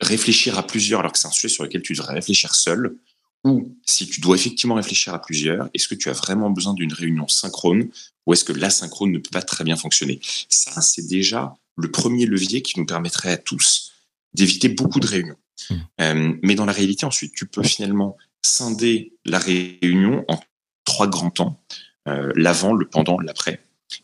réfléchir 0.00 0.58
à 0.58 0.64
plusieurs 0.64 1.00
alors 1.00 1.10
que 1.10 1.18
c'est 1.18 1.26
un 1.26 1.32
sujet 1.32 1.48
sur 1.48 1.64
lequel 1.64 1.82
tu 1.82 1.94
devrais 1.94 2.14
réfléchir 2.14 2.54
seul 2.54 2.98
ou 3.44 3.76
si 3.84 4.08
tu 4.08 4.20
dois 4.20 4.36
effectivement 4.36 4.76
réfléchir 4.76 5.14
à 5.14 5.20
plusieurs, 5.20 5.68
est-ce 5.74 5.88
que 5.88 5.94
tu 5.94 6.08
as 6.08 6.12
vraiment 6.12 6.50
besoin 6.50 6.74
d'une 6.74 6.92
réunion 6.92 7.26
synchrone 7.28 7.88
ou 8.26 8.32
est-ce 8.32 8.44
que 8.44 8.52
l'asynchrone 8.52 9.10
ne 9.10 9.18
peut 9.18 9.30
pas 9.32 9.42
très 9.42 9.64
bien 9.64 9.76
fonctionner? 9.76 10.20
Ça, 10.48 10.80
c'est 10.80 11.06
déjà 11.08 11.56
le 11.76 11.90
premier 11.90 12.26
levier 12.26 12.62
qui 12.62 12.78
nous 12.78 12.86
permettrait 12.86 13.32
à 13.32 13.36
tous 13.36 13.92
d'éviter 14.34 14.68
beaucoup 14.68 15.00
de 15.00 15.06
réunions. 15.06 15.36
Mmh. 15.70 15.74
Euh, 16.00 16.32
mais 16.42 16.54
dans 16.54 16.64
la 16.64 16.72
réalité, 16.72 17.04
ensuite, 17.04 17.34
tu 17.34 17.46
peux 17.46 17.62
finalement 17.62 18.16
scinder 18.42 19.12
la 19.24 19.38
réunion 19.38 20.24
en 20.28 20.40
trois 20.84 21.08
grands 21.08 21.30
temps, 21.30 21.60
euh, 22.08 22.32
l'avant, 22.36 22.72
le 22.72 22.88
pendant, 22.88 23.18
l'après. 23.20 23.60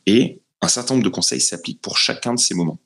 Et 0.07 0.41
un 0.61 0.69
certain 0.69 0.95
nombre 0.95 1.05
de 1.05 1.11
conseils 1.11 1.41
s'appliquent 1.41 1.81
pour 1.81 1.99
chacun 1.99 2.35
de 2.35 2.39
ces 2.39 2.55
moments. 2.55 2.79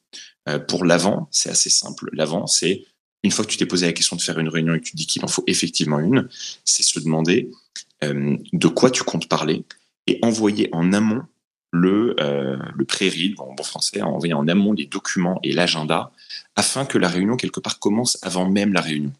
Euh, 0.48 0.58
pour 0.58 0.84
l'avant, 0.84 1.28
c'est 1.30 1.50
assez 1.50 1.70
simple. 1.70 2.10
L'avant, 2.12 2.46
c'est 2.46 2.84
une 3.22 3.30
fois 3.30 3.44
que 3.44 3.50
tu 3.50 3.56
t'es 3.56 3.66
posé 3.66 3.86
la 3.86 3.92
question 3.92 4.16
de 4.16 4.22
faire 4.22 4.38
une 4.38 4.48
réunion 4.48 4.74
et 4.74 4.80
que 4.80 4.84
tu 4.84 4.96
dis 4.96 5.06
qu'il 5.06 5.24
en 5.24 5.28
faut 5.28 5.44
effectivement 5.46 5.98
une, 6.00 6.28
c'est 6.64 6.82
se 6.82 6.98
demander 7.00 7.50
euh, 8.02 8.36
de 8.52 8.68
quoi 8.68 8.90
tu 8.90 9.04
comptes 9.04 9.28
parler 9.28 9.64
et 10.06 10.18
envoyer 10.22 10.68
en 10.72 10.92
amont 10.92 11.22
le, 11.72 12.16
euh, 12.20 12.58
le 12.76 12.84
pré-read, 12.84 13.34
en 13.38 13.54
bon 13.54 13.62
français, 13.62 14.02
envoyer 14.02 14.34
en 14.34 14.46
amont 14.46 14.72
les 14.72 14.86
documents 14.86 15.40
et 15.42 15.52
l'agenda 15.52 16.12
afin 16.54 16.84
que 16.84 16.98
la 16.98 17.08
réunion, 17.08 17.36
quelque 17.36 17.60
part, 17.60 17.78
commence 17.78 18.18
avant 18.22 18.48
même 18.48 18.72
la 18.72 18.82
réunion. 18.82 19.12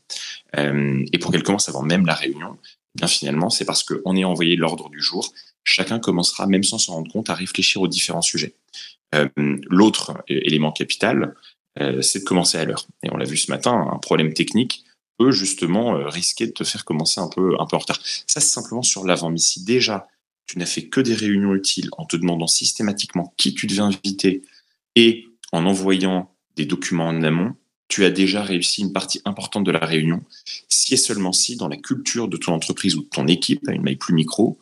Euh, 0.59 1.02
et 1.12 1.18
pour 1.18 1.32
qu'elle 1.32 1.42
commence 1.42 1.68
avant 1.68 1.82
même 1.82 2.04
la 2.04 2.14
réunion, 2.14 2.59
eh 2.94 2.99
bien 2.99 3.09
finalement, 3.09 3.49
c'est 3.49 3.64
parce 3.64 3.82
qu'on 3.82 4.16
est 4.16 4.25
envoyé 4.25 4.56
l'ordre 4.56 4.90
du 4.90 5.00
jour. 5.00 5.32
Chacun 5.64 5.99
commencera, 5.99 6.47
même 6.47 6.64
sans 6.64 6.78
s'en 6.78 6.94
rendre 6.94 7.11
compte, 7.11 7.30
à 7.30 7.35
réfléchir 7.35 7.80
aux 7.80 7.88
différents 7.88 8.23
sujets. 8.23 8.54
Euh, 9.14 9.28
L'autre 9.71 10.23
élément 10.28 10.73
capital, 10.73 11.35
c'est 11.76 12.21
de 12.21 12.25
commencer 12.25 12.59
à 12.59 12.64
l'heure. 12.64 12.87
Et 13.02 13.11
on 13.12 13.17
l'a 13.17 13.25
vu 13.25 13.37
ce 13.37 13.50
matin, 13.50 13.88
un 13.93 13.99
problème 13.99 14.33
technique 14.35 14.85
peut 15.19 15.31
justement 15.31 15.97
euh, 15.97 16.09
risquer 16.09 16.47
de 16.47 16.52
te 16.52 16.64
faire 16.64 16.85
commencer 16.85 17.21
un 17.21 17.29
peu, 17.29 17.55
un 17.59 17.67
peu 17.67 17.76
en 17.76 17.81
retard. 17.81 18.00
Ça, 18.02 18.41
c'est 18.41 18.49
simplement 18.49 18.83
sur 18.83 19.05
l'avant. 19.05 19.31
Mais 19.31 19.38
si 19.38 19.64
déjà, 19.64 20.09
tu 20.47 20.59
n'as 20.59 20.67
fait 20.67 20.88
que 20.88 21.00
des 21.00 21.14
réunions 21.14 21.55
utiles 21.55 21.88
en 21.99 22.05
te 22.05 22.17
demandant 22.17 22.47
systématiquement 22.47 23.33
qui 23.37 23.55
tu 23.55 23.67
devais 23.67 23.81
inviter 23.81 24.43
et 24.97 25.29
en 25.52 25.67
envoyant 25.67 26.31
des 26.57 26.67
documents 26.67 27.09
en 27.09 27.23
amont, 27.23 27.55
tu 27.88 28.05
as 28.05 28.11
déjà 28.11 28.43
réussi 28.43 28.81
une 28.81 28.93
partie 28.93 29.21
importante 29.25 29.64
de 29.64 29.71
la 29.71 29.85
réunion. 29.85 30.23
Si 30.69 30.95
et 30.95 30.97
seulement 30.97 31.33
si, 31.33 31.57
dans 31.57 31.69
la 31.69 31.76
culture 31.76 32.29
de 32.29 32.37
ton 32.37 32.55
entreprise 32.55 32.97
ou 32.97 33.02
de 33.02 33.09
ton 33.09 33.26
équipe, 33.26 33.69
à 33.69 33.73
une 33.73 33.83
maille 33.83 33.97
plus 33.97 34.14
micro, 34.14 34.59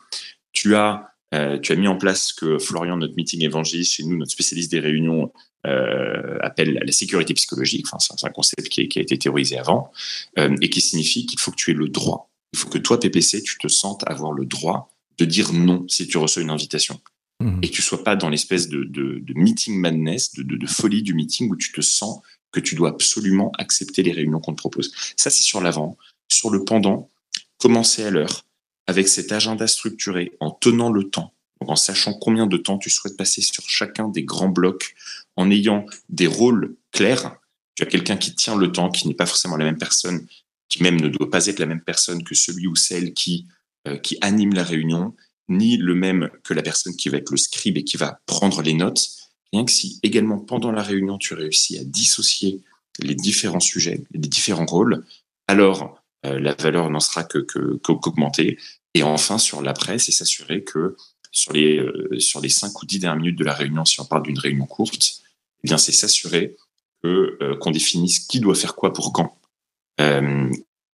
tu 0.53 0.75
as 0.75 1.10
tu 1.33 1.73
as 1.73 1.77
mis 1.77 1.89
en 1.89 1.97
place 1.97 2.29
ce 2.29 2.35
que 2.35 2.59
Florian, 2.59 2.97
notre 2.97 3.15
meeting 3.15 3.43
évangéliste 3.43 3.93
chez 3.93 4.05
nous, 4.05 4.17
notre 4.17 4.33
spécialiste 4.33 4.71
des 4.71 4.81
réunions, 4.81 5.33
appelle 5.65 6.81
la 6.85 6.93
sécurité 6.93 7.35
psychologique. 7.35 7.87
Enfin, 7.93 7.99
c'est 7.99 8.27
un 8.27 8.31
concept 8.31 8.69
qui, 8.69 8.89
qui, 8.89 8.99
a 8.99 9.03
été 9.03 9.17
théorisé 9.19 9.59
avant 9.59 9.93
et 10.37 10.71
qui 10.71 10.81
signifie 10.81 11.27
qu'il 11.27 11.39
faut 11.39 11.51
que 11.51 11.57
tu 11.57 11.71
aies 11.71 11.75
le 11.75 11.89
droit. 11.89 12.31
Il 12.53 12.59
faut 12.59 12.69
que 12.69 12.79
toi, 12.79 12.99
PPC, 12.99 13.43
tu 13.43 13.59
te 13.59 13.69
sentes 13.69 14.03
avoir 14.07 14.33
le 14.33 14.45
droit 14.45 14.91
de 15.19 15.25
dire 15.25 15.53
non 15.53 15.85
si 15.89 16.09
tu 16.09 16.19
reçois 16.19 16.43
une 16.43 16.51
invitation. 16.51 17.01
Mmh. 17.41 17.61
Et 17.63 17.71
que 17.71 17.75
tu 17.75 17.83
sois 17.83 18.05
pas 18.05 18.17
dans 18.17 18.29
l'espèce 18.29 18.69
de, 18.69 18.85
de, 18.85 19.19
de, 19.19 19.35
meeting 19.35 19.79
madness, 19.79 20.35
de, 20.35 20.43
de, 20.43 20.67
folie 20.67 21.03
du 21.03 21.15
meeting 21.15 21.51
où 21.51 21.57
tu 21.57 21.73
te 21.73 21.81
sens 21.81 22.21
que 22.53 22.61
tu 22.61 22.75
dois 22.75 22.91
absolument 22.91 23.51
accepter 23.59 24.03
les 24.03 24.13
réunions 24.13 24.41
qu'on 24.41 24.53
te 24.53 24.59
propose. 24.59 24.93
Ça, 25.17 25.31
c'est 25.31 25.43
sur 25.43 25.61
l'avant. 25.61 25.97
Sur 26.31 26.51
le 26.51 26.65
pendant, 26.65 27.11
commencer 27.59 28.03
à 28.03 28.11
l'heure, 28.11 28.45
avec 28.91 29.07
cet 29.07 29.31
agenda 29.31 29.69
structuré, 29.69 30.33
en 30.41 30.51
tenant 30.51 30.91
le 30.91 31.05
temps, 31.05 31.33
en 31.61 31.77
sachant 31.77 32.13
combien 32.13 32.49
de 32.49 32.57
temps 32.57 32.77
tu 32.77 32.91
souhaites 32.91 33.17
passer 33.17 33.41
sur 33.41 33.69
chacun 33.69 34.09
des 34.09 34.25
grands 34.25 34.49
blocs, 34.49 34.97
en 35.37 35.49
ayant 35.49 35.87
des 36.09 36.27
rôles 36.27 36.75
clairs. 36.91 37.37
Tu 37.77 37.85
as 37.85 37.87
quelqu'un 37.87 38.17
qui 38.17 38.35
tient 38.35 38.57
le 38.57 38.73
temps, 38.73 38.91
qui 38.91 39.07
n'est 39.07 39.15
pas 39.15 39.27
forcément 39.27 39.57
la 39.57 39.65
même 39.65 39.79
personne, 39.79 40.27
qui 40.69 40.83
même 40.83 41.01
ne 41.01 41.07
doit 41.07 41.31
pas 41.31 41.47
être 41.47 41.61
la 41.61 41.67
même 41.67 41.83
personne 41.83 42.25
que 42.25 42.35
celui 42.35 42.67
ou 42.67 42.75
celle 42.75 43.15
qui, 43.15 43.47
euh, 43.87 43.97
qui 43.97 44.19
anime 44.23 44.55
la 44.55 44.65
réunion, 44.65 45.15
ni 45.49 45.77
le 45.77 45.95
même 45.95 46.29
que 46.43 46.53
la 46.53 46.63
personne 46.63 46.97
qui 46.97 47.11
va 47.11 47.19
être 47.19 47.31
le 47.31 47.37
scribe 47.37 47.79
et 47.79 47.85
qui 47.85 47.97
va 47.97 48.21
prendre 48.27 48.61
les 48.61 48.75
notes. 48.75 49.09
Rien 49.53 49.65
que 49.65 49.71
si 49.71 50.01
également 50.03 50.39
pendant 50.39 50.73
la 50.73 50.83
réunion, 50.83 51.17
tu 51.17 51.35
réussis 51.35 51.79
à 51.79 51.85
dissocier 51.85 52.61
les 52.99 53.15
différents 53.15 53.61
sujets, 53.61 54.03
les 54.11 54.19
différents 54.19 54.67
rôles, 54.67 55.05
alors 55.47 56.01
euh, 56.27 56.39
la 56.39 56.55
valeur 56.55 56.91
n'en 56.91 57.01
sera 57.01 57.25
qu'augmentée. 57.25 58.59
Et 58.95 59.03
enfin, 59.03 59.39
sur 59.39 59.63
l'après, 59.63 59.99
c'est 59.99 60.13
s'assurer 60.13 60.65
que 60.65 60.97
sur 61.33 61.53
les, 61.53 61.79
euh, 61.79 62.19
sur 62.19 62.41
les 62.41 62.49
5 62.49 62.83
ou 62.83 62.87
10 62.87 62.99
dernières 62.99 63.21
minutes 63.21 63.39
de 63.39 63.45
la 63.45 63.55
réunion, 63.55 63.85
si 63.85 64.01
on 64.01 64.05
parle 64.05 64.25
d'une 64.25 64.39
réunion 64.39 64.67
courte, 64.67 65.23
eh 65.63 65.69
bien, 65.69 65.79
c'est 65.79 65.93
s'assurer 65.93 66.57
que 67.03 67.57
qu'on 67.61 67.71
définisse 67.71 68.19
qui 68.19 68.41
doit 68.41 68.55
faire 68.55 68.75
quoi 68.75 68.93
pour 68.93 69.13
quand. 69.13 69.39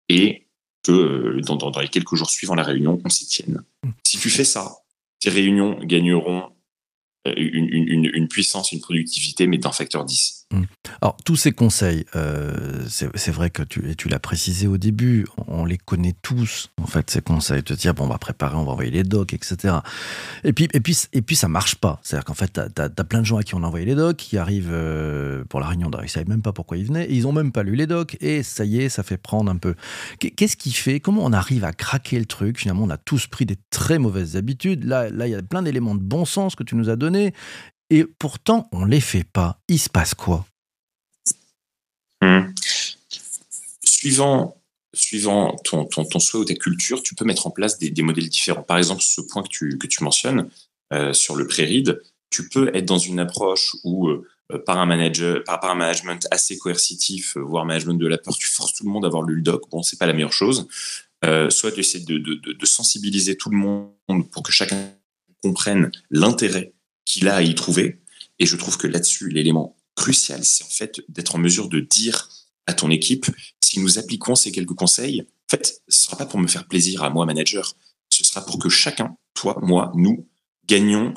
et 0.08 0.46
que 0.86 0.92
euh, 0.92 1.40
dans, 1.40 1.56
dans, 1.56 1.80
les 1.80 1.88
quelques 1.88 2.14
jours 2.14 2.30
suivant 2.30 2.54
la 2.54 2.62
réunion, 2.62 3.00
on 3.04 3.08
s'y 3.08 3.26
tienne. 3.26 3.62
Si 4.04 4.18
tu 4.18 4.30
fais 4.30 4.44
ça, 4.44 4.76
tes 5.20 5.30
réunions 5.30 5.78
gagneront 5.82 6.50
euh, 7.26 7.34
une, 7.36 7.68
une, 7.68 8.10
une 8.12 8.28
puissance, 8.28 8.72
une 8.72 8.80
productivité, 8.80 9.46
mais 9.46 9.58
d'un 9.58 9.72
facteur 9.72 10.04
10. 10.04 10.45
Mmh. 10.52 10.62
Alors, 11.00 11.16
tous 11.24 11.34
ces 11.34 11.50
conseils, 11.50 12.04
euh, 12.14 12.84
c'est 12.86 13.30
vrai 13.32 13.50
que 13.50 13.62
tu, 13.62 14.08
l'as 14.08 14.20
précisé 14.20 14.68
au 14.68 14.78
début, 14.78 15.26
on 15.48 15.64
les 15.64 15.76
connaît 15.76 16.14
tous, 16.22 16.70
en 16.80 16.86
fait, 16.86 17.10
ces 17.10 17.20
conseils. 17.20 17.64
Te 17.64 17.74
dire, 17.74 17.94
bon, 17.94 18.04
on 18.04 18.08
va 18.08 18.18
préparer, 18.18 18.54
on 18.54 18.64
va 18.64 18.72
envoyer 18.72 18.92
les 18.92 19.02
docs, 19.02 19.34
etc. 19.34 19.78
Et 20.44 20.52
puis, 20.52 20.68
et 20.72 20.80
puis, 20.80 20.96
et 21.12 21.22
puis 21.22 21.34
ça 21.34 21.48
marche 21.48 21.74
pas. 21.74 21.98
C'est-à-dire 22.02 22.24
qu'en 22.24 22.34
fait, 22.34 22.52
tu 22.52 22.60
as, 22.60 22.88
plein 23.04 23.20
de 23.20 23.26
gens 23.26 23.38
à 23.38 23.42
qui 23.42 23.56
on 23.56 23.64
a 23.64 23.66
envoyé 23.66 23.84
les 23.86 23.96
docs, 23.96 24.16
qui 24.16 24.38
arrivent 24.38 24.70
euh, 24.72 25.44
pour 25.48 25.58
la 25.58 25.66
réunion, 25.66 25.90
ils 25.98 26.02
ne 26.02 26.06
savaient 26.08 26.28
même 26.28 26.42
pas 26.42 26.52
pourquoi 26.52 26.76
ils 26.76 26.86
venaient, 26.86 27.08
ils 27.10 27.26
ont 27.26 27.32
même 27.32 27.50
pas 27.50 27.64
lu 27.64 27.74
les 27.74 27.86
docs, 27.86 28.16
et 28.20 28.44
ça 28.44 28.64
y 28.64 28.80
est, 28.80 28.88
ça 28.88 29.02
fait 29.02 29.16
prendre 29.16 29.50
un 29.50 29.56
peu. 29.56 29.74
Qu'est-ce 30.20 30.56
qui 30.56 30.72
fait 30.72 31.00
Comment 31.00 31.24
on 31.24 31.32
arrive 31.32 31.64
à 31.64 31.72
craquer 31.72 32.20
le 32.20 32.26
truc? 32.26 32.60
Finalement, 32.60 32.84
on 32.84 32.90
a 32.90 32.96
tous 32.96 33.26
pris 33.26 33.46
des 33.46 33.56
très 33.70 33.98
mauvaises 33.98 34.36
habitudes. 34.36 34.84
Là, 34.84 35.10
là, 35.10 35.26
il 35.26 35.30
y 35.30 35.34
a 35.34 35.42
plein 35.42 35.62
d'éléments 35.62 35.96
de 35.96 36.02
bon 36.02 36.24
sens 36.24 36.54
que 36.54 36.62
tu 36.62 36.76
nous 36.76 36.88
as 36.88 36.96
donnés. 36.96 37.32
Et 37.90 38.04
pourtant, 38.04 38.68
on 38.72 38.84
les 38.84 39.00
fait 39.00 39.24
pas. 39.24 39.60
Il 39.68 39.78
se 39.78 39.88
passe 39.88 40.14
quoi? 40.14 40.46
Hmm. 42.20 42.52
Suivant, 43.84 44.56
suivant 44.94 45.56
ton, 45.64 45.84
ton, 45.84 46.18
souhait 46.18 46.40
ou 46.40 46.44
ta 46.44 46.54
culture, 46.54 47.02
tu 47.02 47.14
peux 47.14 47.24
mettre 47.24 47.46
en 47.46 47.50
place 47.50 47.78
des, 47.78 48.02
modèles 48.02 48.28
différents. 48.28 48.62
Par 48.62 48.78
exemple, 48.78 49.02
ce 49.02 49.20
point 49.20 49.42
que 49.42 49.48
tu, 49.48 49.78
que 49.78 49.86
tu 49.86 50.02
mentionnes 50.02 50.48
euh, 50.92 51.12
sur 51.12 51.36
le 51.36 51.46
pré-read, 51.46 52.00
tu 52.30 52.48
peux 52.48 52.74
être 52.74 52.86
dans 52.86 52.98
une 52.98 53.20
approche 53.20 53.76
où, 53.84 54.08
euh, 54.08 54.26
par, 54.64 54.78
un 54.78 54.86
manager, 54.86 55.44
par, 55.44 55.64
un 55.64 55.74
management 55.74 56.26
assez 56.30 56.58
coercitif, 56.58 57.36
euh, 57.36 57.40
voire 57.40 57.64
management 57.64 57.94
de 57.94 58.06
la 58.06 58.18
peur, 58.18 58.36
tu 58.36 58.48
forces 58.48 58.74
tout 58.74 58.84
le 58.84 58.90
monde 58.90 59.04
à 59.04 59.08
avoir 59.08 59.22
lu 59.22 59.36
le 59.36 59.42
doc. 59.42 59.70
Bon, 59.70 59.82
c'est 59.82 59.98
pas 59.98 60.06
la 60.06 60.12
meilleure 60.12 60.32
chose. 60.32 60.66
soit 61.50 61.72
tu 61.72 61.80
essaies 61.80 62.00
de, 62.00 62.18
de, 62.18 62.52
de 62.52 62.66
sensibiliser 62.66 63.36
tout 63.36 63.50
le 63.50 63.56
monde 63.56 64.30
pour 64.30 64.42
que 64.42 64.52
chacun 64.52 64.92
comprenne 65.42 65.92
l'intérêt 66.10 66.72
qu'il 67.06 67.28
a 67.28 67.36
à 67.36 67.42
y 67.42 67.54
trouver. 67.54 68.02
Et 68.38 68.44
je 68.44 68.56
trouve 68.56 68.76
que 68.76 68.86
là-dessus, 68.86 69.30
l'élément 69.30 69.76
crucial, 69.94 70.44
c'est 70.44 70.64
en 70.64 70.68
fait 70.68 71.00
d'être 71.08 71.34
en 71.34 71.38
mesure 71.38 71.70
de 71.70 71.80
dire 71.80 72.28
à 72.66 72.74
ton 72.74 72.90
équipe, 72.90 73.26
si 73.62 73.80
nous 73.80 73.98
appliquons 73.98 74.34
ces 74.34 74.52
quelques 74.52 74.74
conseils, 74.74 75.22
en 75.22 75.56
fait, 75.56 75.80
ce 75.88 76.02
sera 76.02 76.18
pas 76.18 76.26
pour 76.26 76.38
me 76.38 76.48
faire 76.48 76.66
plaisir 76.66 77.02
à 77.04 77.10
moi, 77.10 77.24
manager, 77.24 77.74
ce 78.10 78.24
sera 78.24 78.44
pour 78.44 78.58
que 78.58 78.68
chacun, 78.68 79.16
toi, 79.32 79.58
moi, 79.62 79.92
nous, 79.94 80.28
gagnons 80.66 81.14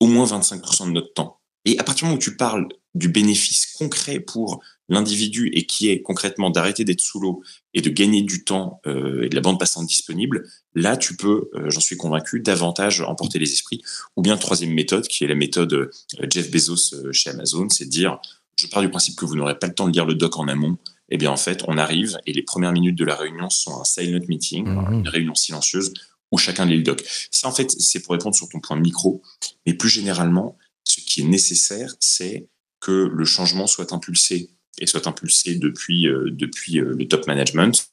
au 0.00 0.06
moins 0.06 0.26
25% 0.26 0.88
de 0.88 0.92
notre 0.92 1.14
temps. 1.14 1.40
Et 1.64 1.78
à 1.78 1.84
partir 1.84 2.02
du 2.02 2.04
moment 2.06 2.16
où 2.16 2.22
tu 2.22 2.36
parles 2.36 2.68
du 2.94 3.08
bénéfice 3.08 3.66
concret 3.66 4.20
pour 4.20 4.60
l'individu 4.88 5.50
et 5.52 5.66
qui 5.66 5.88
est 5.88 6.02
concrètement 6.02 6.50
d'arrêter 6.50 6.84
d'être 6.84 7.00
sous 7.00 7.20
l'eau 7.20 7.42
et 7.74 7.80
de 7.80 7.90
gagner 7.90 8.22
du 8.22 8.44
temps 8.44 8.80
euh, 8.86 9.22
et 9.22 9.28
de 9.28 9.34
la 9.34 9.40
bande 9.40 9.58
passante 9.58 9.86
disponible, 9.86 10.48
là 10.74 10.96
tu 10.96 11.16
peux, 11.16 11.50
euh, 11.54 11.70
j'en 11.70 11.80
suis 11.80 11.96
convaincu, 11.96 12.40
davantage 12.40 13.00
emporter 13.02 13.38
les 13.38 13.52
esprits. 13.52 13.82
Ou 14.16 14.22
bien 14.22 14.36
troisième 14.36 14.72
méthode, 14.72 15.06
qui 15.06 15.24
est 15.24 15.28
la 15.28 15.34
méthode 15.34 15.72
euh, 15.72 15.90
Jeff 16.30 16.50
Bezos 16.50 17.12
chez 17.12 17.30
Amazon, 17.30 17.68
c'est 17.68 17.84
de 17.84 17.90
dire, 17.90 18.18
je 18.58 18.66
pars 18.66 18.82
du 18.82 18.88
principe 18.88 19.16
que 19.16 19.24
vous 19.24 19.36
n'aurez 19.36 19.58
pas 19.58 19.66
le 19.66 19.74
temps 19.74 19.88
de 19.88 19.92
lire 19.92 20.06
le 20.06 20.14
doc 20.14 20.38
en 20.38 20.48
amont. 20.48 20.78
Eh 21.10 21.16
bien 21.16 21.30
en 21.30 21.36
fait, 21.36 21.64
on 21.68 21.78
arrive 21.78 22.18
et 22.26 22.32
les 22.32 22.42
premières 22.42 22.72
minutes 22.72 22.96
de 22.96 23.04
la 23.04 23.14
réunion 23.14 23.48
sont 23.50 23.80
un 23.80 23.84
silent 23.84 24.24
meeting, 24.28 24.66
mmh. 24.66 24.92
une 24.92 25.08
réunion 25.08 25.34
silencieuse 25.34 25.92
où 26.30 26.38
chacun 26.38 26.66
lit 26.66 26.76
le 26.76 26.82
doc. 26.82 27.02
Ça 27.30 27.48
en 27.48 27.52
fait, 27.52 27.70
c'est 27.70 28.00
pour 28.00 28.12
répondre 28.12 28.34
sur 28.34 28.48
ton 28.48 28.60
point 28.60 28.76
micro, 28.76 29.22
mais 29.66 29.74
plus 29.74 29.88
généralement, 29.88 30.58
ce 30.84 31.00
qui 31.00 31.22
est 31.22 31.24
nécessaire, 31.24 31.94
c'est 32.00 32.48
que 32.80 33.10
le 33.12 33.24
changement 33.24 33.66
soit 33.66 33.92
impulsé 33.92 34.50
et 34.80 34.86
soit 34.86 35.06
impulsé 35.06 35.54
depuis, 35.56 36.06
euh, 36.06 36.30
depuis 36.30 36.78
euh, 36.78 36.94
le 36.96 37.06
top 37.06 37.26
management 37.26 37.90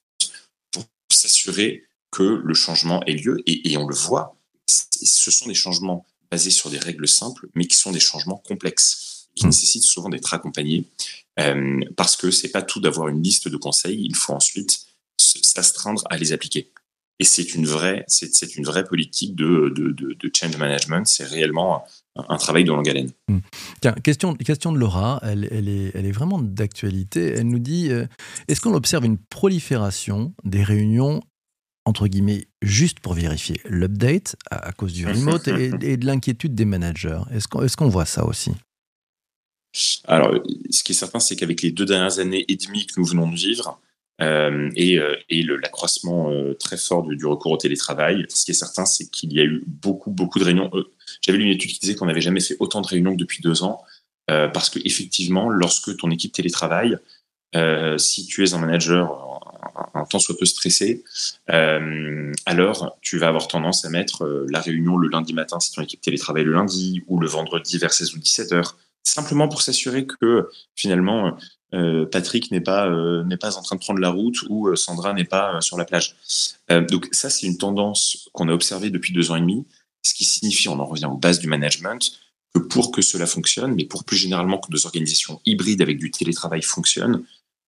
pour 0.71 0.85
s'assurer 1.11 1.83
que 2.11 2.23
le 2.23 2.53
changement 2.53 3.03
ait 3.05 3.13
lieu. 3.13 3.41
Et, 3.45 3.75
on 3.77 3.87
le 3.87 3.95
voit, 3.95 4.37
ce 4.67 5.31
sont 5.31 5.47
des 5.47 5.55
changements 5.55 6.05
basés 6.31 6.51
sur 6.51 6.69
des 6.69 6.79
règles 6.79 7.07
simples, 7.07 7.47
mais 7.55 7.67
qui 7.67 7.77
sont 7.77 7.91
des 7.91 7.99
changements 7.99 8.37
complexes, 8.37 9.27
qui 9.35 9.45
mmh. 9.45 9.49
nécessitent 9.49 9.83
souvent 9.83 10.09
d'être 10.09 10.33
accompagnés, 10.33 10.85
euh, 11.39 11.81
parce 11.97 12.15
que 12.15 12.31
c'est 12.31 12.49
pas 12.49 12.61
tout 12.61 12.79
d'avoir 12.79 13.09
une 13.09 13.21
liste 13.21 13.47
de 13.47 13.57
conseils, 13.57 14.01
il 14.01 14.15
faut 14.15 14.33
ensuite 14.33 14.85
s'astreindre 15.17 16.03
à 16.09 16.17
les 16.17 16.33
appliquer. 16.33 16.71
Et 17.19 17.23
c'est 17.23 17.55
une 17.55 17.65
vraie, 17.65 18.03
c'est 18.07 18.55
une 18.57 18.65
vraie 18.65 18.83
politique 18.83 19.35
de, 19.35 19.73
de, 19.75 19.91
de 19.91 20.31
change 20.33 20.57
management. 20.57 21.05
C'est 21.05 21.23
réellement 21.23 21.85
un 22.15 22.37
travail 22.37 22.63
de 22.63 22.71
longue 22.71 22.89
haleine. 22.89 23.11
Hmm. 23.29 23.39
Tiens, 23.81 23.93
question, 23.93 24.35
question 24.35 24.71
de 24.71 24.77
Laura, 24.77 25.19
elle, 25.23 25.47
elle, 25.51 25.69
est, 25.69 25.91
elle 25.93 26.05
est 26.05 26.11
vraiment 26.11 26.39
d'actualité. 26.39 27.33
Elle 27.37 27.47
nous 27.47 27.59
dit 27.59 27.89
euh, 27.89 28.05
est-ce 28.47 28.59
qu'on 28.59 28.73
observe 28.73 29.05
une 29.05 29.17
prolifération 29.17 30.33
des 30.43 30.63
réunions 30.63 31.21
entre 31.87 32.07
guillemets, 32.07 32.47
juste 32.63 32.99
pour 32.99 33.13
vérifier 33.13 33.61
l'update 33.65 34.35
à, 34.49 34.71
cause 34.71 34.91
du 34.91 35.05
remote 35.07 35.47
et, 35.47 35.71
et, 35.81 35.97
de 35.97 36.05
l'inquiétude 36.05 36.55
des 36.55 36.65
managers? 36.65 37.21
Est-ce 37.31 37.47
qu'on 37.47 37.63
est 37.63 37.75
qu'on 37.75 37.89
voit 37.89 38.05
ça 38.05 38.25
aussi? 38.25 38.51
Alors, 40.05 40.33
ce 40.69 40.83
qui 40.83 40.93
est 40.93 40.95
certain, 40.95 41.19
c'est 41.19 41.35
qu'avec 41.35 41.61
les 41.61 41.71
deux 41.71 41.85
dernières 41.85 42.19
années 42.19 42.45
et 42.47 42.55
demie 42.55 42.85
que 42.87 42.99
nous 42.99 43.05
venons 43.05 43.29
de 43.29 43.35
vivre, 43.35 43.79
euh, 44.21 44.69
et, 44.75 44.97
euh, 44.97 45.15
et 45.29 45.43
l'accroissement 45.43 46.31
euh, 46.31 46.53
très 46.53 46.77
fort 46.77 47.03
du, 47.03 47.25
recours 47.25 47.51
au 47.51 47.57
télétravail. 47.57 48.25
Ce 48.29 48.45
qui 48.45 48.51
est 48.51 48.55
certain, 48.55 48.85
c'est 48.85 49.09
qu'il 49.09 49.33
y 49.33 49.41
a 49.41 49.43
eu 49.43 49.63
beaucoup, 49.67 50.09
beaucoup 50.09 50.39
de 50.39 50.45
réunions. 50.45 50.71
J'avais 51.21 51.37
lu 51.37 51.45
une 51.45 51.51
étude 51.51 51.71
qui 51.71 51.79
disait 51.79 51.95
qu'on 51.95 52.05
n'avait 52.05 52.21
jamais 52.21 52.39
fait 52.39 52.55
autant 52.59 52.81
de 52.81 52.87
réunions 52.87 53.15
depuis 53.15 53.41
deux 53.41 53.63
ans, 53.63 53.83
parce 54.27 54.69
que 54.69 54.79
effectivement, 54.85 55.49
lorsque 55.49 55.95
ton 55.97 56.09
équipe 56.11 56.31
télétravaille, 56.31 56.97
si 57.97 58.25
tu 58.25 58.43
es 58.43 58.53
un 58.53 58.59
manager 58.59 59.41
un, 59.93 60.05
temps 60.05 60.19
soit 60.19 60.37
peu 60.37 60.45
stressé, 60.45 61.03
alors 61.47 62.97
tu 63.01 63.17
vas 63.17 63.27
avoir 63.27 63.47
tendance 63.47 63.85
à 63.85 63.89
mettre 63.89 64.45
la 64.49 64.61
réunion 64.61 64.97
le 64.97 65.09
lundi 65.09 65.33
matin 65.33 65.59
si 65.59 65.71
ton 65.71 65.81
équipe 65.81 66.01
télétravaille 66.01 66.43
le 66.43 66.53
lundi, 66.53 67.03
ou 67.07 67.19
le 67.19 67.27
vendredi 67.27 67.77
vers 67.77 67.93
16 67.93 68.15
ou 68.15 68.19
17 68.19 68.51
heures, 68.53 68.77
simplement 69.05 69.47
pour 69.47 69.61
s'assurer 69.61 70.05
que 70.05 70.49
finalement 70.75 71.37
euh, 71.73 72.05
Patrick 72.05 72.51
n'est 72.51 72.61
pas 72.61 72.87
euh, 72.87 73.23
n'est 73.23 73.37
pas 73.37 73.57
en 73.57 73.61
train 73.61 73.75
de 73.75 73.81
prendre 73.81 73.99
la 73.99 74.09
route 74.09 74.37
ou 74.49 74.67
euh, 74.67 74.75
Sandra 74.75 75.13
n'est 75.13 75.25
pas 75.25 75.61
sur 75.61 75.77
la 75.77 75.85
plage. 75.85 76.15
donc 76.69 77.07
ça 77.11 77.29
c'est 77.29 77.47
une 77.47 77.57
tendance 77.57 78.29
qu'on 78.33 78.49
a 78.49 78.53
observée 78.53 78.89
depuis 78.89 79.13
deux 79.13 79.31
ans 79.31 79.35
et 79.35 79.41
demi, 79.41 79.65
ce 80.01 80.13
qui 80.13 80.25
signifie, 80.25 80.69
on 80.69 80.79
en 80.79 80.85
revient 80.85 81.05
aux 81.05 81.17
bases 81.17 81.39
du 81.39 81.47
management, 81.47 82.11
que 82.53 82.59
pour 82.59 82.91
que 82.91 83.01
cela 83.01 83.25
fonctionne, 83.25 83.73
mais 83.75 83.85
pour 83.85 84.03
plus 84.03 84.17
généralement 84.17 84.59
que 84.59 84.71
nos 84.71 84.85
organisations 84.85 85.41
hybrides 85.45 85.81
avec 85.81 85.97
du 85.97 86.11
télétravail 86.11 86.61
fonctionnent, 86.61 87.23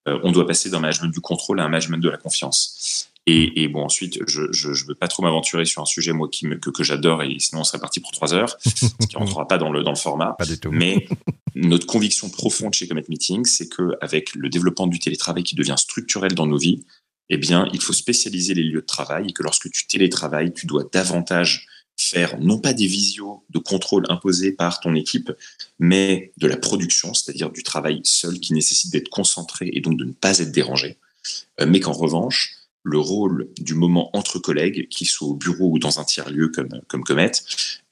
on 0.06 0.32
doit 0.32 0.48
passer 0.48 0.70
d'un 0.70 0.80
management 0.80 1.12
du 1.12 1.20
contrôle 1.20 1.60
à 1.60 1.66
un 1.66 1.68
management 1.68 1.98
de 1.98 2.10
la 2.10 2.16
confiance. 2.16 3.12
Et, 3.30 3.68
bon, 3.68 3.84
ensuite, 3.84 4.20
je 4.26 4.42
ne 4.42 4.88
veux 4.88 4.96
pas 4.96 5.10
trop 5.10 5.22
m'aventurer 5.22 5.66
sur 5.66 5.82
un 5.82 5.86
sujet 5.86 6.14
moi 6.14 6.30
qui 6.30 6.48
que, 6.62 6.70
que 6.70 6.82
j'adore 6.82 7.24
et 7.24 7.36
sinon 7.40 7.60
on 7.60 7.64
serait 7.66 7.80
parti 7.80 8.00
pour 8.00 8.12
trois 8.12 8.34
heures, 8.34 8.58
ce 8.66 9.06
qui 9.06 9.18
rentrera 9.18 9.46
pas 9.46 9.58
dans 9.58 9.70
le 9.70 9.84
dans 9.84 9.92
le 9.92 9.98
format. 9.98 10.34
Pas 10.40 10.46
du 10.46 10.58
tout. 10.58 10.72
Mais 10.72 11.10
notre 11.54 11.86
conviction 11.86 12.30
profonde 12.30 12.74
chez 12.74 12.88
Comet 12.88 13.04
Meeting, 13.10 13.44
c'est 13.44 13.68
que 13.68 13.98
avec 14.00 14.34
le 14.34 14.48
développement 14.48 14.88
du 14.88 15.00
télétravail 15.00 15.44
qui 15.44 15.56
devient 15.56 15.76
structurel 15.78 16.36
dans 16.36 16.48
nos 16.48 16.58
vies, 16.58 16.86
eh 17.30 17.36
bien, 17.36 17.68
il 17.74 17.82
faut 17.82 17.92
spécialiser 17.92 18.54
les 18.54 18.64
lieux 18.64 18.80
de 18.80 18.86
travail 18.86 19.28
et 19.28 19.34
que 19.34 19.44
lorsque 19.44 19.70
tu 19.72 19.88
télétravailles, 19.88 20.54
tu 20.54 20.66
dois 20.66 20.86
davantage 20.90 21.68
faire 21.98 22.40
non 22.40 22.60
pas 22.60 22.74
des 22.74 22.88
visios 22.88 23.44
de 23.50 23.60
contrôle 23.60 24.06
imposés 24.08 24.54
par 24.54 24.80
ton 24.80 24.96
équipe, 24.96 25.34
mais 25.80 26.32
de 26.38 26.48
la 26.48 26.56
production, 26.56 27.14
c'est-à-dire 27.14 27.50
du 27.50 27.64
travail 27.64 28.00
seul 28.04 28.40
qui 28.40 28.54
nécessite 28.54 28.92
d'être 28.92 29.10
concentré 29.10 29.70
et 29.74 29.82
donc 29.82 29.98
de 29.98 30.06
ne 30.06 30.14
pas 30.14 30.40
être 30.40 30.52
dérangé, 30.52 30.98
euh, 31.60 31.66
mais 31.68 31.82
qu'en 31.82 31.92
revanche, 31.92 32.57
le 32.88 33.00
rôle 33.00 33.50
du 33.60 33.76
moment 33.76 34.10
entre 34.16 34.40
collègues, 34.40 34.88
qu'il 34.88 35.08
soit 35.08 35.28
au 35.28 35.34
bureau 35.34 35.72
ou 35.74 35.80
dans 35.80 36.00
un 36.00 36.06
tiers-lieu 36.06 36.48
comme, 36.48 36.70
comme 36.88 37.04
Comet, 37.04 37.32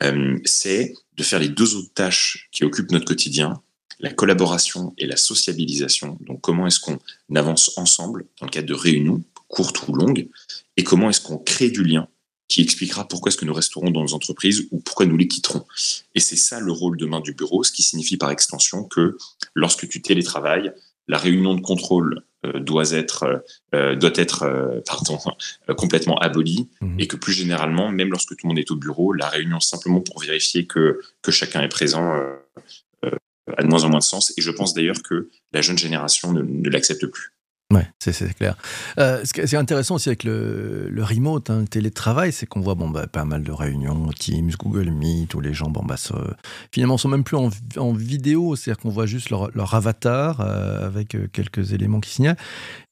euh, 0.04 0.40
c'est 0.46 0.94
de 1.18 1.24
faire 1.24 1.40
les 1.40 1.50
deux 1.50 1.76
autres 1.76 1.94
tâches 1.94 2.48
qui 2.52 2.64
occupent 2.64 2.92
notre 2.92 3.06
quotidien, 3.06 3.62
la 4.00 4.14
collaboration 4.14 4.94
et 4.98 5.06
la 5.06 5.18
sociabilisation. 5.18 6.18
Donc 6.22 6.40
comment 6.42 6.66
est-ce 6.66 6.80
qu'on 6.80 7.00
avance 7.36 7.78
ensemble 7.78 8.26
dans 8.40 8.46
le 8.46 8.52
cadre 8.52 8.68
de 8.68 8.74
réunions, 8.74 9.22
courtes 9.50 9.86
ou 9.88 9.94
longues, 9.94 10.30
et 10.78 10.84
comment 10.84 11.10
est-ce 11.10 11.22
qu'on 11.22 11.38
crée 11.38 11.70
du 11.70 11.84
lien 11.84 12.08
qui 12.48 12.62
expliquera 12.62 13.08
pourquoi 13.08 13.30
est-ce 13.30 13.38
que 13.38 13.46
nous 13.46 13.54
resterons 13.54 13.90
dans 13.90 14.04
nos 14.04 14.14
entreprises 14.14 14.68
ou 14.72 14.80
pourquoi 14.80 15.06
nous 15.08 15.18
les 15.18 15.28
quitterons. 15.28 15.66
Et 16.14 16.20
c'est 16.20 16.36
ça 16.36 16.60
le 16.60 16.72
rôle 16.72 16.96
demain 16.96 17.20
du 17.20 17.34
bureau, 17.34 17.64
ce 17.64 17.72
qui 17.72 17.84
signifie 17.84 18.18
par 18.18 18.32
extension 18.32 18.84
que 18.84 19.18
lorsque 19.56 19.90
tu 19.90 20.02
télétravailles, 20.02 20.72
la 21.08 21.18
réunion 21.18 21.56
de 21.56 21.62
contrôle 21.62 22.24
doit 22.56 22.92
être, 22.92 23.24
euh, 23.24 23.38
euh, 23.74 23.96
doit 23.96 24.12
être 24.16 24.82
pardon, 24.86 25.20
complètement 25.78 26.18
abolie 26.20 26.70
mmh. 26.82 27.00
et 27.00 27.08
que 27.08 27.16
plus 27.16 27.34
généralement, 27.34 27.90
même 27.90 28.10
lorsque 28.10 28.30
tout 28.30 28.46
le 28.46 28.50
monde 28.50 28.60
est 28.60 28.72
au 28.72 28.76
bureau, 28.76 29.14
la 29.14 29.30
réunion 29.30 29.60
simplement 29.60 30.02
pour 30.02 30.22
vérifier 30.22 30.66
que, 30.66 31.02
que 31.22 31.32
chacun 31.32 31.62
est 31.62 31.70
présent 31.70 32.20
a 33.58 33.62
de 33.62 33.68
moins 33.68 33.84
en 33.84 33.90
moins 33.90 34.00
de 34.00 34.04
sens. 34.04 34.34
Et 34.38 34.42
je 34.42 34.50
pense 34.50 34.74
d'ailleurs 34.74 35.02
que 35.04 35.30
la 35.54 35.62
jeune 35.62 35.78
génération 35.78 36.34
ne 36.34 36.70
l'accepte 36.70 37.06
plus. 37.06 37.35
Ouais, 37.74 37.88
c'est 37.98 38.14
clair. 38.36 38.56
Euh, 39.00 39.26
ce 39.26 39.34
qui 39.34 39.42
est 39.42 39.56
intéressant 39.56 39.96
aussi 39.96 40.10
avec 40.10 40.24
le, 40.24 40.92
remote, 41.00 41.50
hein, 41.50 41.62
le 41.62 41.68
télétravail, 41.68 42.32
c'est 42.32 42.46
qu'on 42.46 42.60
voit 42.60 42.76
bon, 42.76 42.90
bah, 42.90 43.08
pas 43.08 43.26
mal 43.26 43.42
de 43.42 43.52
réunions, 43.52 44.08
Teams, 44.20 44.52
Google 44.60 44.92
Meet, 44.92 45.34
où 45.34 45.42
les 45.42 45.54
gens, 45.54 45.70
bon, 45.72 45.84
bah, 45.84 45.96
finalement, 46.72 47.00
sont 47.00 47.10
même 47.10 47.24
plus 47.24 47.38
en, 47.38 47.94
vidéo, 47.94 48.56
c'est-à-dire 48.56 48.80
qu'on 48.80 48.90
voit 48.90 49.08
juste 49.08 49.32
leur, 49.32 49.50
leur 49.56 49.74
avatar 49.74 50.42
euh, 50.42 50.86
avec 50.86 51.16
euh, 51.16 51.28
quelques 51.34 51.74
éléments 51.74 52.02
qui 52.02 52.12
signalent. 52.12 52.38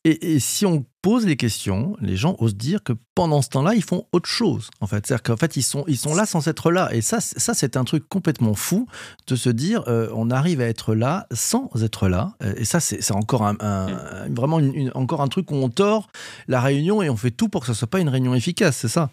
Et, 0.05 0.39
si 0.39 0.65
on 0.65 0.85
pose 1.01 1.25
les 1.25 1.37
questions, 1.37 1.95
les 2.01 2.17
gens 2.17 2.35
osent 2.39 2.55
dire 2.55 2.83
que 2.83 2.91
pendant 3.15 3.41
ce 3.41 3.49
temps-là, 3.49 3.73
ils 3.73 3.83
font 3.83 4.05
autre 4.11 4.27
chose. 4.27 4.69
En 4.81 4.87
fait, 4.87 5.07
c'est-à-dire 5.07 5.23
qu'en 5.23 5.37
fait, 5.37 5.55
ils 5.55 5.63
sont, 5.63 5.85
ils 5.87 5.97
sont 5.97 6.13
là 6.13 6.25
sans 6.25 6.47
être 6.47 6.71
là. 6.71 6.93
Et 6.93 7.01
ça, 7.01 7.21
ça 7.21 7.53
c'est 7.53 7.77
un 7.77 7.85
truc 7.85 8.07
complètement 8.09 8.53
fou 8.53 8.87
de 9.27 9.35
se 9.37 9.49
dire, 9.49 9.83
euh, 9.87 10.09
on 10.13 10.29
arrive 10.29 10.59
à 10.59 10.65
être 10.65 10.93
là 10.93 11.25
sans 11.31 11.69
être 11.81 12.09
là. 12.09 12.33
Euh, 12.43 12.53
et 12.57 12.65
ça, 12.65 12.81
c'est 12.81 13.11
encore 13.13 13.43
un, 13.43 14.27
vraiment 14.29 14.59
encore 14.93 15.21
un 15.21 15.29
truc 15.29 15.51
où 15.51 15.55
on 15.55 15.69
tord 15.69 16.09
la 16.47 16.59
réunion 16.59 17.01
et 17.01 17.09
on 17.09 17.15
fait 17.15 17.31
tout 17.31 17.47
pour 17.47 17.61
que 17.61 17.67
ce 17.67 17.73
soit 17.73 17.89
pas 17.89 17.99
une 17.99 18.09
réunion 18.09 18.35
efficace. 18.35 18.75
C'est 18.75 18.89
ça? 18.89 19.09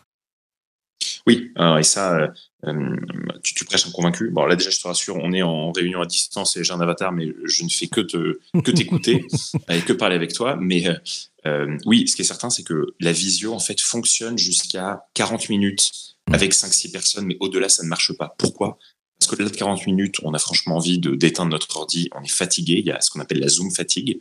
Oui, 1.27 1.53
et 1.79 1.83
ça, 1.83 2.17
euh, 2.17 2.29
euh, 2.67 2.97
tu, 3.43 3.55
tu, 3.55 3.65
prêches 3.65 3.87
un 3.87 3.91
convaincu. 3.91 4.31
Bon, 4.31 4.47
là 4.47 4.57
déjà, 4.57 4.71
je 4.71 4.81
te 4.81 4.87
rassure, 4.87 5.17
on 5.17 5.33
est 5.33 5.43
en 5.43 5.73
réunion 5.73 6.01
à 6.01 6.07
distance 6.07 6.57
et 6.57 6.65
j'ai 6.65 6.73
un 6.73 6.81
avatar, 6.81 7.13
mais 7.13 7.29
je 7.45 7.65
ne 7.65 7.69
fais 7.69 7.89
que 7.89 8.01
te 8.01 8.39
que 8.61 8.71
t'écouter 8.71 9.27
et 9.69 9.81
que 9.81 9.93
parler 9.93 10.17
avec 10.17 10.33
toi. 10.33 10.57
Mais 10.61 10.85
euh, 11.47 11.77
oui, 11.87 12.07
ce 12.09 12.17
qui 12.17 12.23
est 12.23 12.25
certain, 12.25 12.51
c'est 12.51 12.63
que 12.63 12.87
la 13.01 13.13
visio 13.13 13.53
en 13.53 13.61
fait 13.61 13.81
fonctionne 13.81 14.39
jusqu'à 14.39 15.05
40 15.15 15.49
minutes 15.49 15.91
avec 16.33 16.55
5-6 16.55 16.93
personnes, 16.93 17.27
mais 17.27 17.37
au-delà, 17.41 17.69
ça 17.69 17.83
ne 17.83 17.89
marche 17.89 18.13
pas. 18.17 18.35
Pourquoi? 18.39 18.79
Parce 19.19 19.31
que 19.31 19.37
delà 19.37 19.51
de 19.51 19.57
40 19.57 19.87
minutes, 19.87 20.17
on 20.23 20.33
a 20.33 20.39
franchement 20.39 20.77
envie 20.77 20.99
de 20.99 21.15
d'éteindre 21.15 21.51
notre 21.51 21.77
ordi, 21.77 22.09
on 22.15 22.23
est 22.23 22.29
fatigué, 22.29 22.79
il 22.79 22.87
y 22.87 22.91
a 22.91 23.01
ce 23.03 23.11
qu'on 23.11 23.21
appelle 23.21 23.41
la 23.41 23.49
Zoom 23.49 23.71
fatigue. 23.71 24.19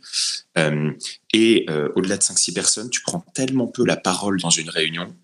et 1.32 1.66
au-delà 1.94 2.18
de 2.18 2.22
5-6 2.22 2.52
personnes, 2.52 2.90
tu 2.90 3.00
prends 3.02 3.24
tellement 3.34 3.66
peu 3.66 3.86
la 3.86 3.96
parole 3.96 4.40
dans 4.40 4.50
une 4.50 4.68
réunion 4.68 5.14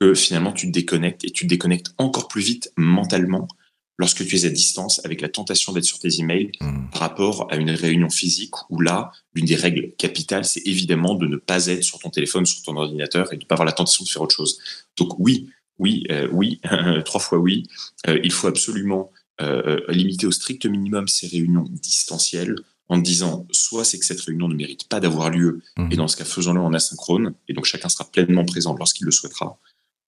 que 0.00 0.14
finalement 0.14 0.52
tu 0.52 0.66
te 0.66 0.72
déconnectes 0.72 1.24
et 1.24 1.30
tu 1.30 1.44
te 1.44 1.50
déconnectes 1.50 1.92
encore 1.98 2.28
plus 2.28 2.42
vite 2.42 2.72
mentalement 2.76 3.46
lorsque 4.00 4.26
tu 4.26 4.34
es 4.34 4.46
à 4.46 4.48
distance 4.48 5.04
avec 5.04 5.20
la 5.20 5.28
tentation 5.28 5.74
d'être 5.74 5.84
sur 5.84 5.98
tes 5.98 6.20
emails 6.20 6.50
mmh. 6.60 6.88
par 6.90 7.02
rapport 7.02 7.48
à 7.50 7.56
une 7.56 7.70
réunion 7.70 8.08
physique 8.08 8.54
où 8.70 8.80
là, 8.80 9.12
l'une 9.34 9.44
des 9.44 9.56
règles 9.56 9.92
capitales, 9.98 10.46
c'est 10.46 10.62
évidemment 10.64 11.14
de 11.14 11.26
ne 11.26 11.36
pas 11.36 11.66
être 11.66 11.84
sur 11.84 11.98
ton 11.98 12.08
téléphone, 12.08 12.46
sur 12.46 12.62
ton 12.62 12.76
ordinateur 12.76 13.30
et 13.30 13.36
de 13.36 13.42
ne 13.42 13.46
pas 13.46 13.56
avoir 13.56 13.66
la 13.66 13.72
tentation 13.72 14.02
de 14.02 14.08
faire 14.08 14.22
autre 14.22 14.34
chose. 14.34 14.58
Donc 14.96 15.18
oui, 15.18 15.50
oui, 15.78 16.06
euh, 16.10 16.28
oui, 16.32 16.62
trois 17.04 17.20
fois 17.20 17.38
oui, 17.38 17.64
euh, 18.08 18.18
il 18.24 18.32
faut 18.32 18.46
absolument 18.46 19.12
euh, 19.42 19.80
limiter 19.88 20.26
au 20.26 20.30
strict 20.30 20.64
minimum 20.64 21.06
ces 21.06 21.26
réunions 21.26 21.66
distancielles 21.68 22.56
en 22.88 22.96
disant 22.96 23.46
soit 23.50 23.84
c'est 23.84 23.98
que 23.98 24.06
cette 24.06 24.20
réunion 24.22 24.48
ne 24.48 24.54
mérite 24.54 24.88
pas 24.88 25.00
d'avoir 25.00 25.28
lieu, 25.28 25.60
mmh. 25.76 25.92
et 25.92 25.96
dans 25.96 26.08
ce 26.08 26.16
cas 26.16 26.24
faisons-le 26.24 26.60
en 26.60 26.72
asynchrone, 26.72 27.34
et 27.48 27.52
donc 27.52 27.66
chacun 27.66 27.90
sera 27.90 28.04
pleinement 28.10 28.46
présent 28.46 28.74
lorsqu'il 28.74 29.04
le 29.04 29.12
souhaitera, 29.12 29.58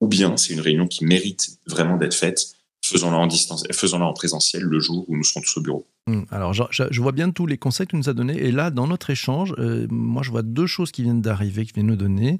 ou 0.03 0.07
bien 0.07 0.35
c'est 0.35 0.51
une 0.51 0.59
réunion 0.59 0.85
qui 0.85 1.05
mérite 1.05 1.57
vraiment 1.65 1.95
d'être 1.95 2.13
faite, 2.13 2.41
faisons-la 2.83 3.17
en 3.17 3.27
distance, 3.27 3.63
faisons-la 3.71 4.05
en 4.05 4.13
présentiel 4.13 4.63
le 4.63 4.79
jour 4.81 5.05
où 5.07 5.15
nous 5.15 5.23
serons 5.23 5.39
tous 5.39 5.57
au 5.57 5.61
bureau. 5.61 5.87
Hmm, 6.07 6.23
alors, 6.29 6.51
je, 6.53 7.01
vois 7.01 7.13
bien 7.13 7.31
tous 7.31 7.45
les 7.45 7.57
conseils 7.57 7.87
que 7.87 7.91
tu 7.91 7.95
nous 7.95 8.09
as 8.09 8.13
donnés. 8.13 8.37
Et 8.37 8.51
là, 8.51 8.69
dans 8.69 8.87
notre 8.87 9.09
échange, 9.09 9.55
euh, 9.57 9.87
moi, 9.89 10.21
je 10.21 10.31
vois 10.31 10.41
deux 10.41 10.67
choses 10.67 10.91
qui 10.91 11.03
viennent 11.03 11.21
d'arriver, 11.21 11.65
qui 11.65 11.71
viennent 11.71 11.87
nous 11.87 11.95
donner. 11.95 12.37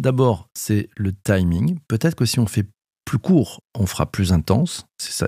D'abord, 0.00 0.48
c'est 0.54 0.88
le 0.96 1.12
timing. 1.12 1.76
Peut-être 1.86 2.14
que 2.14 2.24
si 2.24 2.40
on 2.40 2.46
fait 2.46 2.66
plus 3.04 3.18
court, 3.18 3.60
on 3.74 3.84
fera 3.84 4.10
plus 4.10 4.32
intense. 4.32 4.86
C'est 4.96 5.12
ça, 5.12 5.26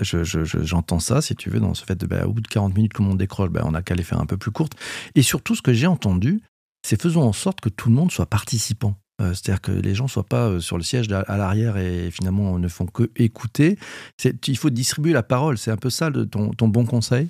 j'entends 0.62 1.00
ça, 1.00 1.20
si 1.20 1.36
tu 1.36 1.50
veux, 1.50 1.60
dans 1.60 1.74
ce 1.74 1.84
fait 1.84 1.96
de, 1.96 2.06
bah, 2.06 2.26
au 2.26 2.32
bout 2.32 2.40
de 2.40 2.48
40 2.48 2.74
minutes, 2.74 2.94
comme 2.94 3.08
on 3.08 3.14
décroche, 3.14 3.50
bah, 3.50 3.62
on 3.66 3.74
a 3.74 3.82
qu'à 3.82 3.94
les 3.94 4.04
faire 4.04 4.20
un 4.20 4.26
peu 4.26 4.38
plus 4.38 4.52
courtes. 4.52 4.72
Et 5.14 5.20
surtout, 5.20 5.54
ce 5.54 5.60
que 5.60 5.74
j'ai 5.74 5.86
entendu, 5.86 6.40
c'est 6.86 7.00
faisons 7.00 7.22
en 7.22 7.34
sorte 7.34 7.60
que 7.60 7.68
tout 7.68 7.90
le 7.90 7.94
monde 7.94 8.10
soit 8.10 8.24
participant. 8.24 8.96
Euh, 9.20 9.32
c'est-à-dire 9.32 9.60
que 9.60 9.70
les 9.70 9.94
gens 9.94 10.04
ne 10.04 10.08
soient 10.08 10.26
pas 10.26 10.48
euh, 10.48 10.60
sur 10.60 10.76
le 10.76 10.82
siège 10.82 11.06
à 11.12 11.36
l'arrière 11.36 11.76
et 11.76 12.10
finalement 12.10 12.58
ne 12.58 12.68
font 12.68 12.86
que 12.86 13.10
écouter. 13.16 13.78
Il 14.48 14.58
faut 14.58 14.70
distribuer 14.70 15.12
la 15.12 15.22
parole. 15.22 15.56
C'est 15.56 15.70
un 15.70 15.76
peu 15.76 15.90
ça 15.90 16.10
ton, 16.30 16.50
ton, 16.50 16.68
bon 16.68 16.84
conseil? 16.84 17.28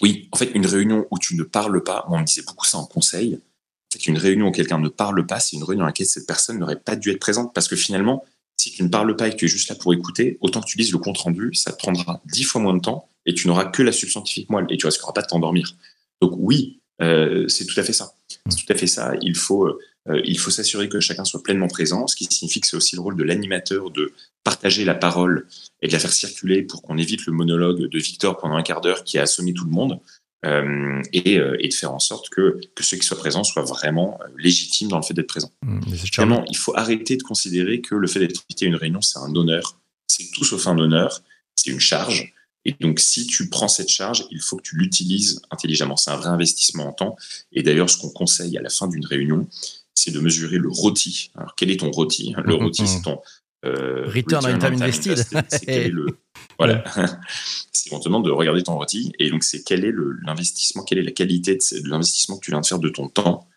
Oui, 0.00 0.28
en 0.32 0.38
fait, 0.38 0.50
une 0.54 0.66
réunion 0.66 1.06
où 1.10 1.18
tu 1.18 1.36
ne 1.36 1.42
parles 1.42 1.84
pas, 1.84 2.06
on 2.08 2.18
me 2.18 2.24
disait 2.24 2.42
beaucoup 2.46 2.64
ça 2.64 2.78
en 2.78 2.86
conseil. 2.86 3.40
C'est 3.90 4.06
une 4.06 4.16
réunion 4.16 4.48
où 4.48 4.52
quelqu'un 4.52 4.78
ne 4.78 4.88
parle 4.88 5.24
pas, 5.26 5.38
c'est 5.38 5.56
une 5.56 5.62
réunion 5.62 5.82
dans 5.82 5.86
laquelle 5.86 6.06
cette 6.06 6.26
personne 6.26 6.58
n'aurait 6.58 6.80
pas 6.80 6.96
dû 6.96 7.10
être 7.10 7.20
présente 7.20 7.54
parce 7.54 7.68
que 7.68 7.76
finalement, 7.76 8.24
si 8.56 8.72
tu 8.72 8.82
ne 8.82 8.88
parles 8.88 9.14
pas 9.16 9.28
et 9.28 9.30
que 9.30 9.36
tu 9.36 9.44
es 9.44 9.48
juste 9.48 9.68
là 9.68 9.76
pour 9.76 9.92
écouter, 9.92 10.38
autant 10.40 10.60
que 10.60 10.66
tu 10.66 10.78
lises 10.78 10.92
le 10.92 10.98
compte 10.98 11.18
rendu, 11.18 11.52
ça 11.54 11.72
te 11.72 11.76
prendra 11.76 12.20
dix 12.24 12.42
fois 12.42 12.60
moins 12.60 12.74
de 12.74 12.80
temps 12.80 13.08
et 13.26 13.34
tu 13.34 13.46
n'auras 13.46 13.66
que 13.66 13.82
la 13.82 13.92
substantifique 13.92 14.50
moelle 14.50 14.66
et 14.70 14.76
tu 14.78 14.86
risqueras 14.86 15.12
pas 15.12 15.22
de 15.22 15.26
t'endormir. 15.26 15.76
Donc 16.20 16.32
oui, 16.36 16.80
euh, 17.02 17.46
c'est 17.48 17.66
tout 17.66 17.78
à 17.78 17.82
fait 17.82 17.92
ça. 17.92 18.14
C'est 18.48 18.64
tout 18.64 18.72
à 18.72 18.76
fait 18.76 18.86
ça. 18.86 19.12
Il 19.20 19.36
faut 19.36 19.78
il 20.24 20.38
faut 20.38 20.50
s'assurer 20.50 20.88
que 20.88 21.00
chacun 21.00 21.24
soit 21.24 21.42
pleinement 21.42 21.68
présent, 21.68 22.06
ce 22.06 22.14
qui 22.14 22.24
signifie 22.24 22.60
que 22.60 22.66
c'est 22.66 22.76
aussi 22.76 22.94
le 22.94 23.00
rôle 23.00 23.16
de 23.16 23.24
l'animateur 23.24 23.90
de 23.90 24.12
partager 24.44 24.84
la 24.84 24.94
parole 24.94 25.46
et 25.80 25.88
de 25.88 25.92
la 25.92 25.98
faire 25.98 26.12
circuler 26.12 26.62
pour 26.62 26.82
qu'on 26.82 26.98
évite 26.98 27.24
le 27.26 27.32
monologue 27.32 27.88
de 27.88 27.98
Victor 27.98 28.36
pendant 28.36 28.56
un 28.56 28.62
quart 28.62 28.82
d'heure 28.82 29.02
qui 29.02 29.18
a 29.18 29.22
assommé 29.22 29.54
tout 29.54 29.64
le 29.64 29.70
monde. 29.70 29.98
Euh, 30.44 31.00
et, 31.14 31.38
euh, 31.38 31.56
et, 31.58 31.68
de 31.68 31.74
faire 31.74 31.92
en 31.92 31.98
sorte 31.98 32.28
que, 32.28 32.60
que 32.74 32.84
ceux 32.84 32.98
qui 32.98 33.06
soient 33.06 33.16
présents 33.16 33.44
soient 33.44 33.62
vraiment 33.62 34.20
légitimes 34.36 34.88
dans 34.88 34.98
le 34.98 35.02
fait 35.02 35.14
d'être 35.14 35.26
présents. 35.26 35.52
Mmh, 35.62 35.80
Vraiment, 36.14 36.44
il 36.50 36.56
faut 36.56 36.76
arrêter 36.76 37.16
de 37.16 37.22
considérer 37.22 37.80
que 37.80 37.94
le 37.94 38.06
fait 38.06 38.18
d'être 38.18 38.44
invité 38.50 38.66
à 38.66 38.68
une 38.68 38.74
réunion, 38.74 39.00
c'est 39.00 39.18
un 39.18 39.34
honneur. 39.34 39.80
C'est 40.06 40.30
tout 40.32 40.44
sauf 40.44 40.66
un 40.66 40.78
honneur, 40.78 41.22
c'est 41.56 41.70
une 41.70 41.80
charge. 41.80 42.34
Et 42.66 42.74
donc, 42.78 43.00
si 43.00 43.26
tu 43.26 43.48
prends 43.48 43.68
cette 43.68 43.88
charge, 43.88 44.26
il 44.30 44.40
faut 44.40 44.56
que 44.56 44.62
tu 44.62 44.76
l'utilises 44.76 45.40
intelligemment. 45.50 45.96
C'est 45.96 46.10
un 46.10 46.16
vrai 46.16 46.28
investissement 46.28 46.88
en 46.88 46.92
temps. 46.92 47.16
Et 47.52 47.62
d'ailleurs, 47.62 47.88
ce 47.88 47.96
qu'on 47.96 48.10
conseille 48.10 48.58
à 48.58 48.62
la 48.62 48.70
fin 48.70 48.86
d'une 48.86 49.06
réunion, 49.06 49.48
c'est 49.94 50.10
de 50.10 50.20
mesurer 50.20 50.58
le 50.58 50.68
ROTI. 50.68 51.30
Alors, 51.36 51.54
quel 51.56 51.70
est 51.70 51.80
ton 51.80 51.90
ROTI 51.90 52.34
Le 52.44 52.54
ROTI, 52.54 52.82
mm-hmm. 52.82 52.86
c'est 52.86 53.02
ton 53.02 53.20
euh, 53.64 54.04
Return, 54.06 54.44
on 54.46 54.58
Time 54.58 54.74
Invested. 54.74 55.24
C'est 55.48 55.88
le 55.88 56.18
voilà. 56.58 56.84
c'est 57.72 57.92
on 57.92 57.98
te 57.98 58.04
demande 58.04 58.24
de 58.24 58.30
regarder 58.30 58.62
ton 58.62 58.76
ROTI 58.76 59.12
et 59.18 59.30
donc 59.30 59.42
c'est 59.42 59.62
quel 59.62 59.84
est 59.84 59.92
l'investissement, 60.24 60.82
quelle 60.82 60.98
est 60.98 61.02
la 61.02 61.12
qualité 61.12 61.54
de, 61.54 61.88
l'investissement 61.88 62.36
que 62.36 62.44
tu 62.44 62.50
viens 62.50 62.60
de 62.60 62.66
faire 62.66 62.78
de 62.78 62.88
ton 62.88 63.08
temps? 63.08 63.48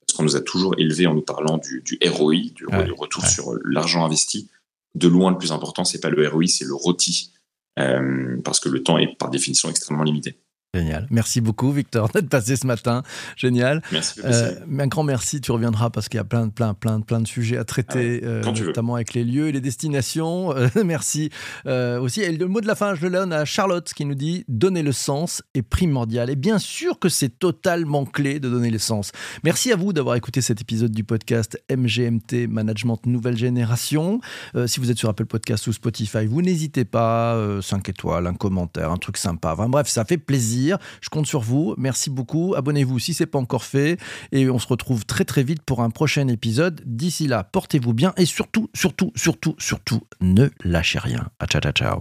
Parce 0.00 0.16
qu'on 0.16 0.24
nous 0.24 0.36
a 0.36 0.40
toujours 0.40 0.74
élevé 0.78 1.06
en 1.06 1.14
nous 1.14 1.22
parlant 1.22 1.58
du, 1.58 1.82
ROI, 2.04 2.50
du, 2.54 2.66
retour 2.66 3.26
sur 3.26 3.54
l'argent 3.64 4.04
investi. 4.04 4.48
De 4.94 5.08
loin, 5.08 5.32
le 5.32 5.38
plus 5.38 5.50
important, 5.50 5.84
c'est 5.84 6.00
pas 6.00 6.10
le 6.10 6.28
ROI, 6.28 6.46
c'est 6.46 6.64
le 6.64 6.74
ROTI, 6.74 7.32
euh, 7.80 8.36
parce 8.44 8.60
que 8.60 8.68
le 8.68 8.82
temps 8.82 8.98
est 8.98 9.16
par 9.16 9.30
définition 9.30 9.68
extrêmement 9.70 10.04
limité. 10.04 10.36
Génial. 10.74 11.06
Merci 11.10 11.40
beaucoup, 11.40 11.70
Victor, 11.70 12.08
d'être 12.14 12.28
passé 12.28 12.56
ce 12.56 12.66
matin. 12.66 13.04
Génial. 13.36 13.80
Merci. 13.92 14.20
Euh, 14.24 14.56
un 14.76 14.86
grand 14.88 15.04
merci. 15.04 15.40
Tu 15.40 15.52
reviendras 15.52 15.90
parce 15.90 16.08
qu'il 16.08 16.18
y 16.18 16.20
a 16.20 16.24
plein, 16.24 16.48
plein, 16.48 16.74
plein, 16.74 17.00
plein 17.00 17.20
de 17.20 17.28
sujets 17.28 17.56
à 17.56 17.64
traiter, 17.64 18.20
ah 18.24 18.26
euh, 18.26 18.42
notamment 18.42 18.96
avec 18.96 19.14
les 19.14 19.22
lieux 19.22 19.48
et 19.48 19.52
les 19.52 19.60
destinations. 19.60 20.52
Euh, 20.56 20.68
merci 20.84 21.30
aussi. 21.64 22.22
Et 22.22 22.32
le 22.32 22.48
mot 22.48 22.60
de 22.60 22.66
la 22.66 22.74
fin, 22.74 22.96
je 22.96 23.02
le 23.06 23.10
donne 23.10 23.32
à 23.32 23.44
Charlotte 23.44 23.92
qui 23.94 24.04
nous 24.04 24.16
dit 24.16 24.44
donner 24.48 24.82
le 24.82 24.90
sens 24.90 25.42
est 25.54 25.62
primordial. 25.62 26.28
Et 26.28 26.36
bien 26.36 26.58
sûr 26.58 26.98
que 26.98 27.08
c'est 27.08 27.38
totalement 27.38 28.04
clé 28.04 28.40
de 28.40 28.48
donner 28.48 28.70
le 28.70 28.78
sens. 28.78 29.12
Merci 29.44 29.72
à 29.72 29.76
vous 29.76 29.92
d'avoir 29.92 30.16
écouté 30.16 30.40
cet 30.40 30.60
épisode 30.60 30.90
du 30.90 31.04
podcast 31.04 31.62
MGMT 31.70 32.48
Management 32.48 32.98
Nouvelle 33.06 33.36
Génération. 33.36 34.20
si 34.66 34.80
vous 34.80 34.90
êtes 34.90 34.98
sur 34.98 35.08
Apple 35.08 35.26
Podcast 35.26 35.68
ou 35.68 35.72
Spotify, 35.72 36.26
vous 36.26 36.42
n'hésitez 36.42 36.84
pas. 36.84 37.38
5 37.60 37.88
étoiles, 37.88 38.26
un 38.26 38.34
commentaire, 38.34 38.90
un 38.90 38.96
truc 38.96 39.16
sympa. 39.16 39.52
Enfin 39.52 39.68
bref, 39.68 39.86
ça 39.86 40.04
fait 40.04 40.18
plaisir 40.18 40.63
Je 41.00 41.08
compte 41.08 41.26
sur 41.26 41.40
vous. 41.40 41.74
Merci 41.78 42.10
beaucoup. 42.10 42.54
Abonnez-vous 42.56 42.98
si 42.98 43.14
c'est 43.14 43.26
pas 43.26 43.38
encore 43.38 43.64
fait. 43.64 43.98
Et 44.32 44.48
on 44.50 44.58
se 44.58 44.66
retrouve 44.66 45.04
très 45.06 45.24
très 45.24 45.42
vite 45.42 45.62
pour 45.62 45.80
un 45.82 45.90
prochain 45.90 46.28
épisode. 46.28 46.80
D'ici 46.84 47.26
là, 47.26 47.44
portez-vous 47.44 47.94
bien 47.94 48.12
et 48.16 48.26
surtout, 48.26 48.68
surtout, 48.74 49.12
surtout, 49.14 49.54
surtout, 49.58 50.02
ne 50.20 50.48
lâchez 50.64 50.98
rien. 50.98 51.28
À 51.38 51.46
ciao, 51.46 51.60
ciao, 51.60 51.72
ciao. 51.72 52.00